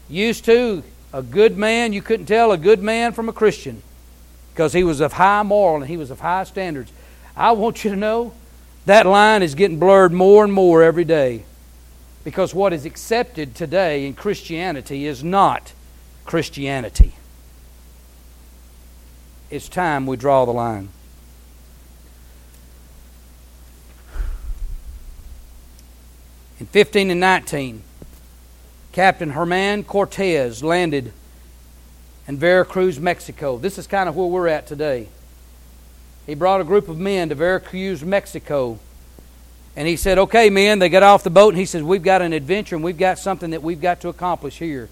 Used 0.09 0.45
to, 0.45 0.83
a 1.11 1.21
good 1.21 1.57
man, 1.57 1.93
you 1.93 2.01
couldn't 2.01 2.25
tell 2.25 2.51
a 2.51 2.57
good 2.57 2.81
man 2.81 3.13
from 3.13 3.29
a 3.29 3.33
Christian 3.33 3.81
because 4.53 4.73
he 4.73 4.83
was 4.83 4.99
of 5.01 5.13
high 5.13 5.43
moral 5.43 5.77
and 5.77 5.87
he 5.87 5.97
was 5.97 6.11
of 6.11 6.19
high 6.19 6.43
standards. 6.43 6.91
I 7.35 7.51
want 7.51 7.83
you 7.83 7.91
to 7.91 7.95
know 7.95 8.33
that 8.85 9.05
line 9.05 9.43
is 9.43 9.53
getting 9.53 9.79
blurred 9.79 10.13
more 10.13 10.43
and 10.43 10.53
more 10.53 10.81
every 10.81 11.03
day 11.03 11.43
because 12.23 12.53
what 12.53 12.73
is 12.73 12.85
accepted 12.85 13.55
today 13.55 14.05
in 14.05 14.13
Christianity 14.13 15.05
is 15.05 15.23
not 15.23 15.73
Christianity. 16.25 17.13
It's 19.49 19.69
time 19.69 20.05
we 20.05 20.17
draw 20.17 20.45
the 20.45 20.51
line. 20.51 20.89
In 26.59 26.65
15 26.65 27.11
and 27.11 27.19
19, 27.19 27.83
Captain 28.97 29.29
Herman 29.29 29.83
Cortez 29.83 30.63
landed 30.63 31.13
in 32.27 32.35
Veracruz, 32.39 32.99
Mexico. 32.99 33.59
This 33.59 33.77
is 33.77 33.85
kind 33.85 34.09
of 34.09 34.15
where 34.15 34.25
we're 34.25 34.47
at 34.47 34.65
today. 34.65 35.07
He 36.25 36.33
brought 36.33 36.61
a 36.61 36.63
group 36.63 36.89
of 36.89 36.97
men 36.97 37.29
to 37.29 37.35
Veracruz, 37.35 38.03
Mexico. 38.03 38.79
And 39.75 39.87
he 39.87 39.97
said, 39.97 40.17
Okay, 40.17 40.49
men, 40.49 40.79
they 40.79 40.89
got 40.89 41.03
off 41.03 41.23
the 41.23 41.29
boat 41.29 41.49
and 41.49 41.59
he 41.59 41.65
says, 41.67 41.83
We've 41.83 42.01
got 42.01 42.23
an 42.23 42.33
adventure 42.33 42.73
and 42.73 42.83
we've 42.83 42.97
got 42.97 43.19
something 43.19 43.51
that 43.51 43.61
we've 43.61 43.79
got 43.79 44.01
to 44.01 44.09
accomplish 44.09 44.57
here. 44.57 44.89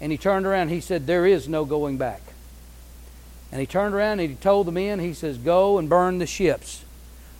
And 0.00 0.10
he 0.10 0.16
turned 0.16 0.46
around 0.46 0.62
and 0.62 0.70
he 0.70 0.80
said, 0.80 1.06
There 1.06 1.26
is 1.26 1.46
no 1.46 1.66
going 1.66 1.98
back. 1.98 2.22
And 3.52 3.60
he 3.60 3.66
turned 3.66 3.94
around 3.94 4.20
and 4.20 4.30
he 4.30 4.36
told 4.36 4.66
the 4.66 4.72
men, 4.72 4.98
He 4.98 5.12
says, 5.12 5.36
Go 5.36 5.76
and 5.76 5.90
burn 5.90 6.20
the 6.20 6.26
ships. 6.26 6.86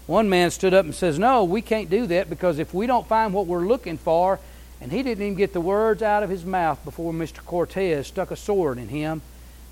One 0.06 0.28
man 0.28 0.50
stood 0.50 0.74
up 0.74 0.84
and 0.84 0.94
says, 0.94 1.18
No, 1.18 1.44
we 1.44 1.62
can't 1.62 1.88
do 1.88 2.06
that 2.08 2.28
because 2.28 2.58
if 2.58 2.74
we 2.74 2.86
don't 2.86 3.08
find 3.08 3.32
what 3.32 3.46
we're 3.46 3.66
looking 3.66 3.96
for, 3.96 4.38
and 4.80 4.92
he 4.92 5.02
didn't 5.02 5.24
even 5.24 5.36
get 5.36 5.52
the 5.52 5.60
words 5.60 6.02
out 6.02 6.22
of 6.22 6.30
his 6.30 6.44
mouth 6.44 6.84
before 6.84 7.12
Mr. 7.12 7.44
Cortez 7.44 8.06
stuck 8.06 8.30
a 8.30 8.36
sword 8.36 8.78
in 8.78 8.88
him 8.88 9.22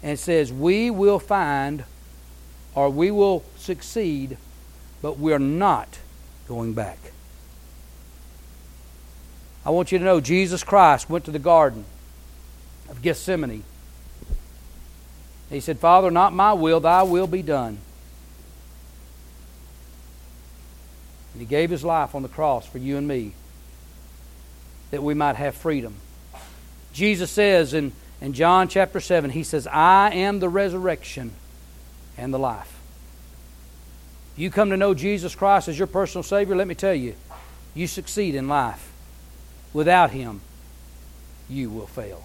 and 0.03 0.19
says, 0.19 0.53
We 0.53 0.91
will 0.91 1.19
find 1.19 1.85
or 2.75 2.91
we 2.91 3.11
will 3.11 3.45
succeed, 3.57 4.37
but 5.03 5.19
we're 5.19 5.39
not 5.39 5.99
going 6.49 6.73
back. 6.73 6.99
I 9.65 9.71
want 9.71 9.93
you 9.93 9.99
to 9.99 10.05
know 10.05 10.21
Jesus 10.21 10.65
Christ 10.65 11.09
went 11.09 11.25
to 11.27 11.31
the 11.31 11.39
garden 11.39 11.85
of 12.89 13.01
Gethsemane. 13.01 13.65
He 15.51 15.61
said, 15.61 15.79
Father, 15.79 16.11
not 16.11 16.33
my 16.33 16.53
will, 16.53 16.81
thy 16.81 17.03
will 17.03 17.27
be 17.27 17.43
done. 17.43 17.79
And 21.33 21.41
he 21.41 21.47
gave 21.47 21.71
his 21.71 21.85
life 21.85 22.15
on 22.15 22.23
the 22.23 22.29
cross 22.29 22.67
for 22.67 22.79
you 22.79 22.97
and 22.97 23.07
me 23.07 23.35
that 24.91 25.03
we 25.03 25.15
might 25.15 25.37
have 25.37 25.55
freedom. 25.55 25.95
Jesus 26.93 27.31
says 27.31 27.75
in, 27.75 27.93
in 28.21 28.33
John 28.33 28.69
chapter 28.69 29.01
7, 29.01 29.31
He 29.31 29.43
says, 29.43 29.67
I 29.67 30.11
am 30.11 30.39
the 30.39 30.49
resurrection 30.49 31.33
and 32.17 32.33
the 32.33 32.39
life. 32.39 32.71
You 34.37 34.51
come 34.51 34.71
to 34.71 34.77
know 34.77 34.95
Jesus 34.95 35.35
Christ 35.35 35.69
as 35.69 35.79
your 35.79 35.87
personal 35.87 36.23
Savior, 36.23 36.57
let 36.57 36.67
me 36.67 36.75
tell 36.75 36.95
you, 36.95 37.15
you 37.75 37.87
succeed 37.87 38.35
in 38.35 38.49
life. 38.49 38.93
Without 39.73 40.11
Him, 40.11 40.41
you 41.49 41.71
will 41.71 41.87
fail. 41.87 42.25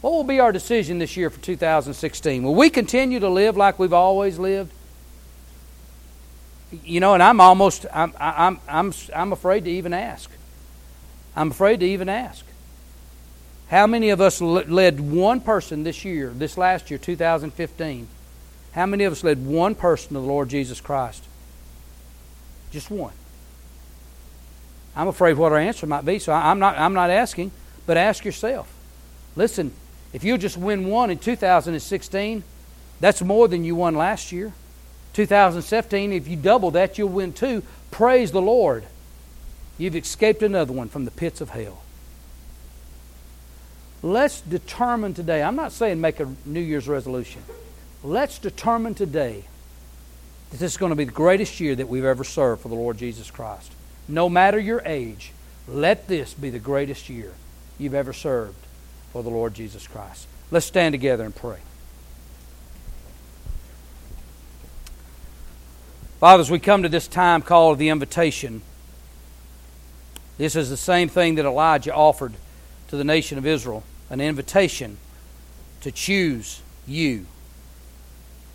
What 0.00 0.12
will 0.12 0.24
be 0.24 0.38
our 0.40 0.52
decision 0.52 0.98
this 0.98 1.16
year 1.16 1.30
for 1.30 1.40
2016? 1.40 2.42
Will 2.42 2.54
we 2.54 2.70
continue 2.70 3.18
to 3.20 3.28
live 3.28 3.56
like 3.56 3.78
we've 3.78 3.92
always 3.92 4.38
lived? 4.38 4.72
You 6.84 7.00
know, 7.00 7.14
and 7.14 7.22
I'm 7.22 7.40
almost, 7.40 7.86
I'm, 7.92 8.12
I'm, 8.20 8.60
I'm, 8.68 8.92
I'm 9.14 9.32
afraid 9.32 9.64
to 9.64 9.70
even 9.70 9.92
ask. 9.92 10.30
I'm 11.36 11.50
afraid 11.50 11.80
to 11.80 11.86
even 11.86 12.08
ask. 12.08 12.44
How 13.68 13.86
many 13.86 14.10
of 14.10 14.20
us 14.20 14.40
led 14.40 15.00
one 15.00 15.40
person 15.40 15.82
this 15.82 16.04
year, 16.04 16.30
this 16.30 16.56
last 16.56 16.90
year, 16.90 16.98
2015? 16.98 18.08
How 18.72 18.86
many 18.86 19.04
of 19.04 19.12
us 19.12 19.24
led 19.24 19.44
one 19.44 19.74
person 19.74 20.08
to 20.08 20.14
the 20.14 20.20
Lord 20.20 20.48
Jesus 20.48 20.80
Christ? 20.80 21.24
Just 22.70 22.90
one. 22.90 23.12
I'm 24.94 25.08
afraid 25.08 25.36
what 25.36 25.52
our 25.52 25.58
answer 25.58 25.86
might 25.86 26.04
be, 26.04 26.18
so 26.18 26.32
I'm 26.32 26.58
not, 26.58 26.78
I'm 26.78 26.94
not 26.94 27.10
asking, 27.10 27.50
but 27.86 27.96
ask 27.96 28.24
yourself. 28.24 28.72
Listen, 29.34 29.72
if 30.12 30.24
you 30.24 30.38
just 30.38 30.56
win 30.56 30.86
one 30.86 31.10
in 31.10 31.18
2016, 31.18 32.42
that's 33.00 33.20
more 33.20 33.48
than 33.48 33.64
you 33.64 33.74
won 33.74 33.94
last 33.94 34.32
year. 34.32 34.54
2017, 35.12 36.12
if 36.12 36.28
you 36.28 36.36
double 36.36 36.70
that, 36.72 36.96
you'll 36.96 37.08
win 37.08 37.32
two. 37.32 37.62
Praise 37.90 38.30
the 38.30 38.40
Lord. 38.40 38.84
You've 39.78 39.96
escaped 39.96 40.42
another 40.42 40.72
one 40.72 40.88
from 40.88 41.04
the 41.04 41.10
pits 41.10 41.40
of 41.40 41.50
hell. 41.50 41.82
Let's 44.02 44.40
determine 44.40 45.14
today. 45.14 45.42
I'm 45.42 45.56
not 45.56 45.72
saying 45.72 46.00
make 46.00 46.20
a 46.20 46.32
New 46.44 46.60
Year's 46.60 46.88
resolution. 46.88 47.42
Let's 48.02 48.38
determine 48.38 48.94
today 48.94 49.44
that 50.50 50.58
this 50.58 50.72
is 50.72 50.76
going 50.76 50.90
to 50.90 50.96
be 50.96 51.04
the 51.04 51.12
greatest 51.12 51.60
year 51.60 51.74
that 51.74 51.88
we've 51.88 52.04
ever 52.04 52.24
served 52.24 52.62
for 52.62 52.68
the 52.68 52.74
Lord 52.74 52.98
Jesus 52.98 53.30
Christ. 53.30 53.72
No 54.08 54.28
matter 54.28 54.58
your 54.58 54.82
age, 54.84 55.32
let 55.66 56.06
this 56.06 56.34
be 56.34 56.50
the 56.50 56.58
greatest 56.58 57.08
year 57.08 57.32
you've 57.78 57.94
ever 57.94 58.12
served 58.12 58.56
for 59.12 59.22
the 59.22 59.30
Lord 59.30 59.54
Jesus 59.54 59.86
Christ. 59.86 60.28
Let's 60.50 60.66
stand 60.66 60.92
together 60.92 61.24
and 61.24 61.34
pray. 61.34 61.58
Father, 66.20 66.40
as 66.40 66.50
we 66.50 66.58
come 66.58 66.82
to 66.82 66.88
this 66.88 67.08
time 67.08 67.42
called 67.42 67.78
the 67.78 67.88
invitation, 67.88 68.62
this 70.38 70.56
is 70.56 70.68
the 70.68 70.76
same 70.76 71.08
thing 71.08 71.36
that 71.36 71.44
Elijah 71.44 71.94
offered 71.94 72.34
to 72.88 72.96
the 72.96 73.04
nation 73.04 73.38
of 73.38 73.46
Israel 73.46 73.82
an 74.10 74.20
invitation 74.20 74.98
to 75.80 75.90
choose 75.90 76.62
you. 76.86 77.26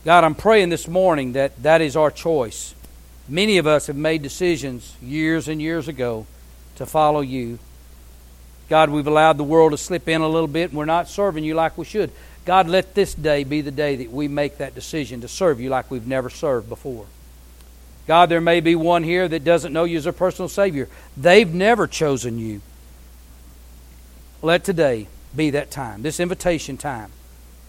God, 0.05 0.23
I'm 0.23 0.35
praying 0.35 0.69
this 0.69 0.87
morning 0.87 1.33
that 1.33 1.61
that 1.63 1.81
is 1.81 1.95
our 1.95 2.09
choice. 2.09 2.73
Many 3.27 3.57
of 3.57 3.67
us 3.67 3.87
have 3.87 3.95
made 3.95 4.21
decisions 4.21 4.95
years 5.01 5.47
and 5.47 5.61
years 5.61 5.87
ago 5.87 6.25
to 6.75 6.85
follow 6.85 7.21
you. 7.21 7.59
God, 8.69 8.89
we've 8.89 9.07
allowed 9.07 9.37
the 9.37 9.43
world 9.43 9.71
to 9.71 9.77
slip 9.77 10.07
in 10.07 10.21
a 10.21 10.27
little 10.27 10.47
bit 10.47 10.69
and 10.69 10.77
we're 10.77 10.85
not 10.85 11.07
serving 11.07 11.43
you 11.43 11.53
like 11.53 11.77
we 11.77 11.85
should. 11.85 12.11
God, 12.45 12.67
let 12.67 12.95
this 12.95 13.13
day 13.13 13.43
be 13.43 13.61
the 13.61 13.71
day 13.71 13.97
that 13.97 14.11
we 14.11 14.27
make 14.27 14.57
that 14.57 14.73
decision 14.73 15.21
to 15.21 15.27
serve 15.27 15.59
you 15.59 15.69
like 15.69 15.91
we've 15.91 16.07
never 16.07 16.29
served 16.29 16.69
before. 16.69 17.05
God, 18.07 18.29
there 18.29 18.41
may 18.41 18.59
be 18.59 18.75
one 18.75 19.03
here 19.03 19.27
that 19.27 19.43
doesn't 19.43 19.73
know 19.73 19.83
you 19.83 19.97
as 19.97 20.05
a 20.05 20.13
personal 20.13 20.49
Savior. 20.49 20.89
They've 21.15 21.53
never 21.53 21.87
chosen 21.87 22.39
you. 22.39 22.61
Let 24.41 24.63
today 24.63 25.07
be 25.35 25.51
that 25.51 25.71
time, 25.71 26.01
this 26.01 26.19
invitation 26.19 26.77
time. 26.77 27.11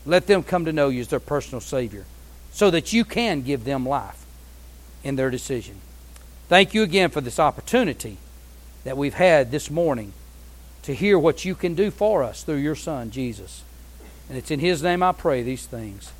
Let 0.05 0.27
them 0.27 0.43
come 0.43 0.65
to 0.65 0.73
know 0.73 0.89
you 0.89 1.01
as 1.01 1.09
their 1.09 1.21
personal 1.21 1.61
Savior 1.61 2.07
so 2.51 2.71
that 2.71 2.93
you 2.93 3.05
can 3.05 3.43
give 3.43 3.65
them 3.65 3.87
life 3.87 4.25
in 5.05 5.17
their 5.17 5.31
decision. 5.31 5.77
Thank 6.49 6.75
you 6.75 6.83
again 6.83 7.11
for 7.11 7.21
this 7.21 7.39
opportunity 7.39 8.17
that 8.85 8.97
we've 8.97 9.15
had 9.15 9.51
this 9.51 9.71
morning 9.71 10.13
to 10.83 10.95
hear 10.95 11.19
what 11.19 11.45
you 11.45 11.55
can 11.55 11.75
do 11.75 11.91
for 11.91 12.23
us 12.23 12.43
through 12.43 12.57
your 12.57 12.75
Son, 12.75 13.11
Jesus. 13.11 13.63
And 14.29 14.37
it's 14.37 14.51
in 14.51 14.61
His 14.61 14.83
name 14.83 15.03
I 15.03 15.13
pray 15.13 15.43
these 15.43 15.67
things. 15.67 16.13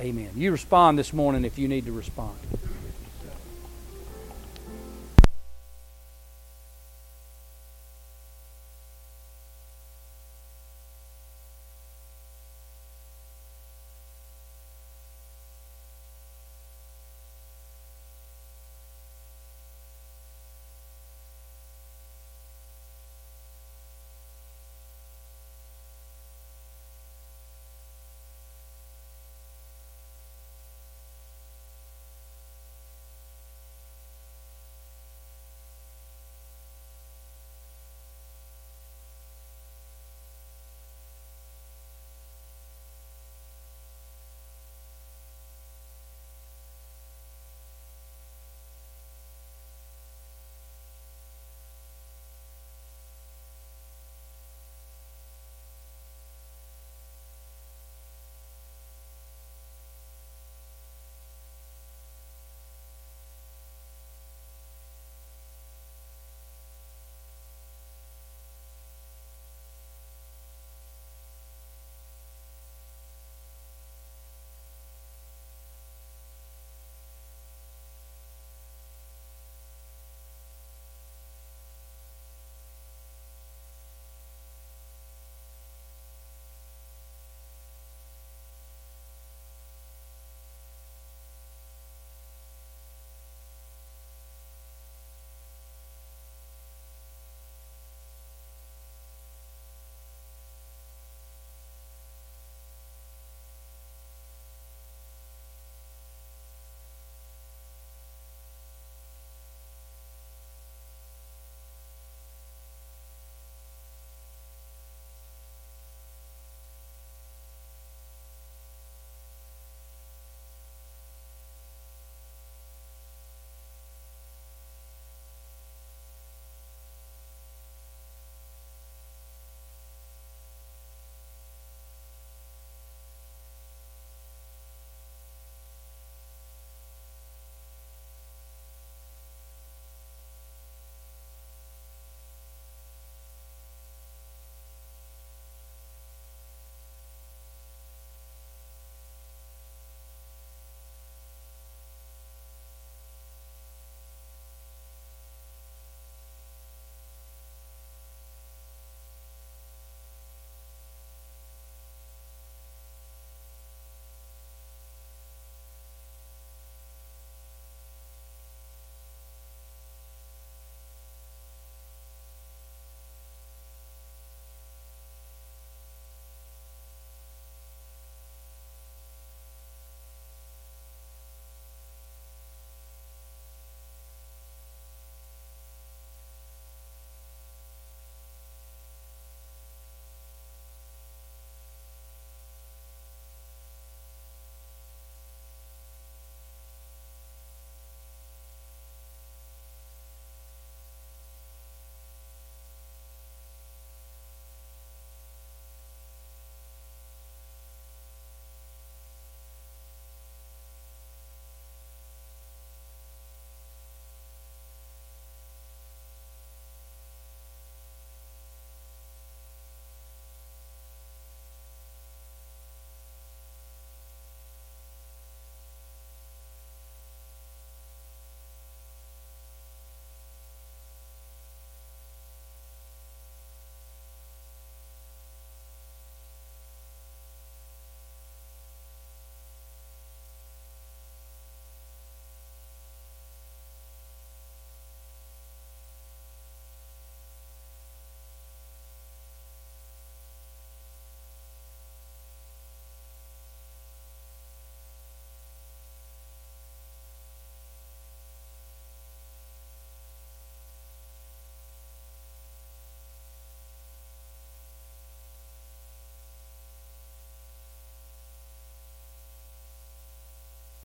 Amen. 0.00 0.30
You 0.36 0.52
respond 0.52 0.98
this 0.98 1.12
morning 1.12 1.44
if 1.44 1.58
you 1.58 1.68
need 1.68 1.86
to 1.86 1.92
respond. 1.92 2.38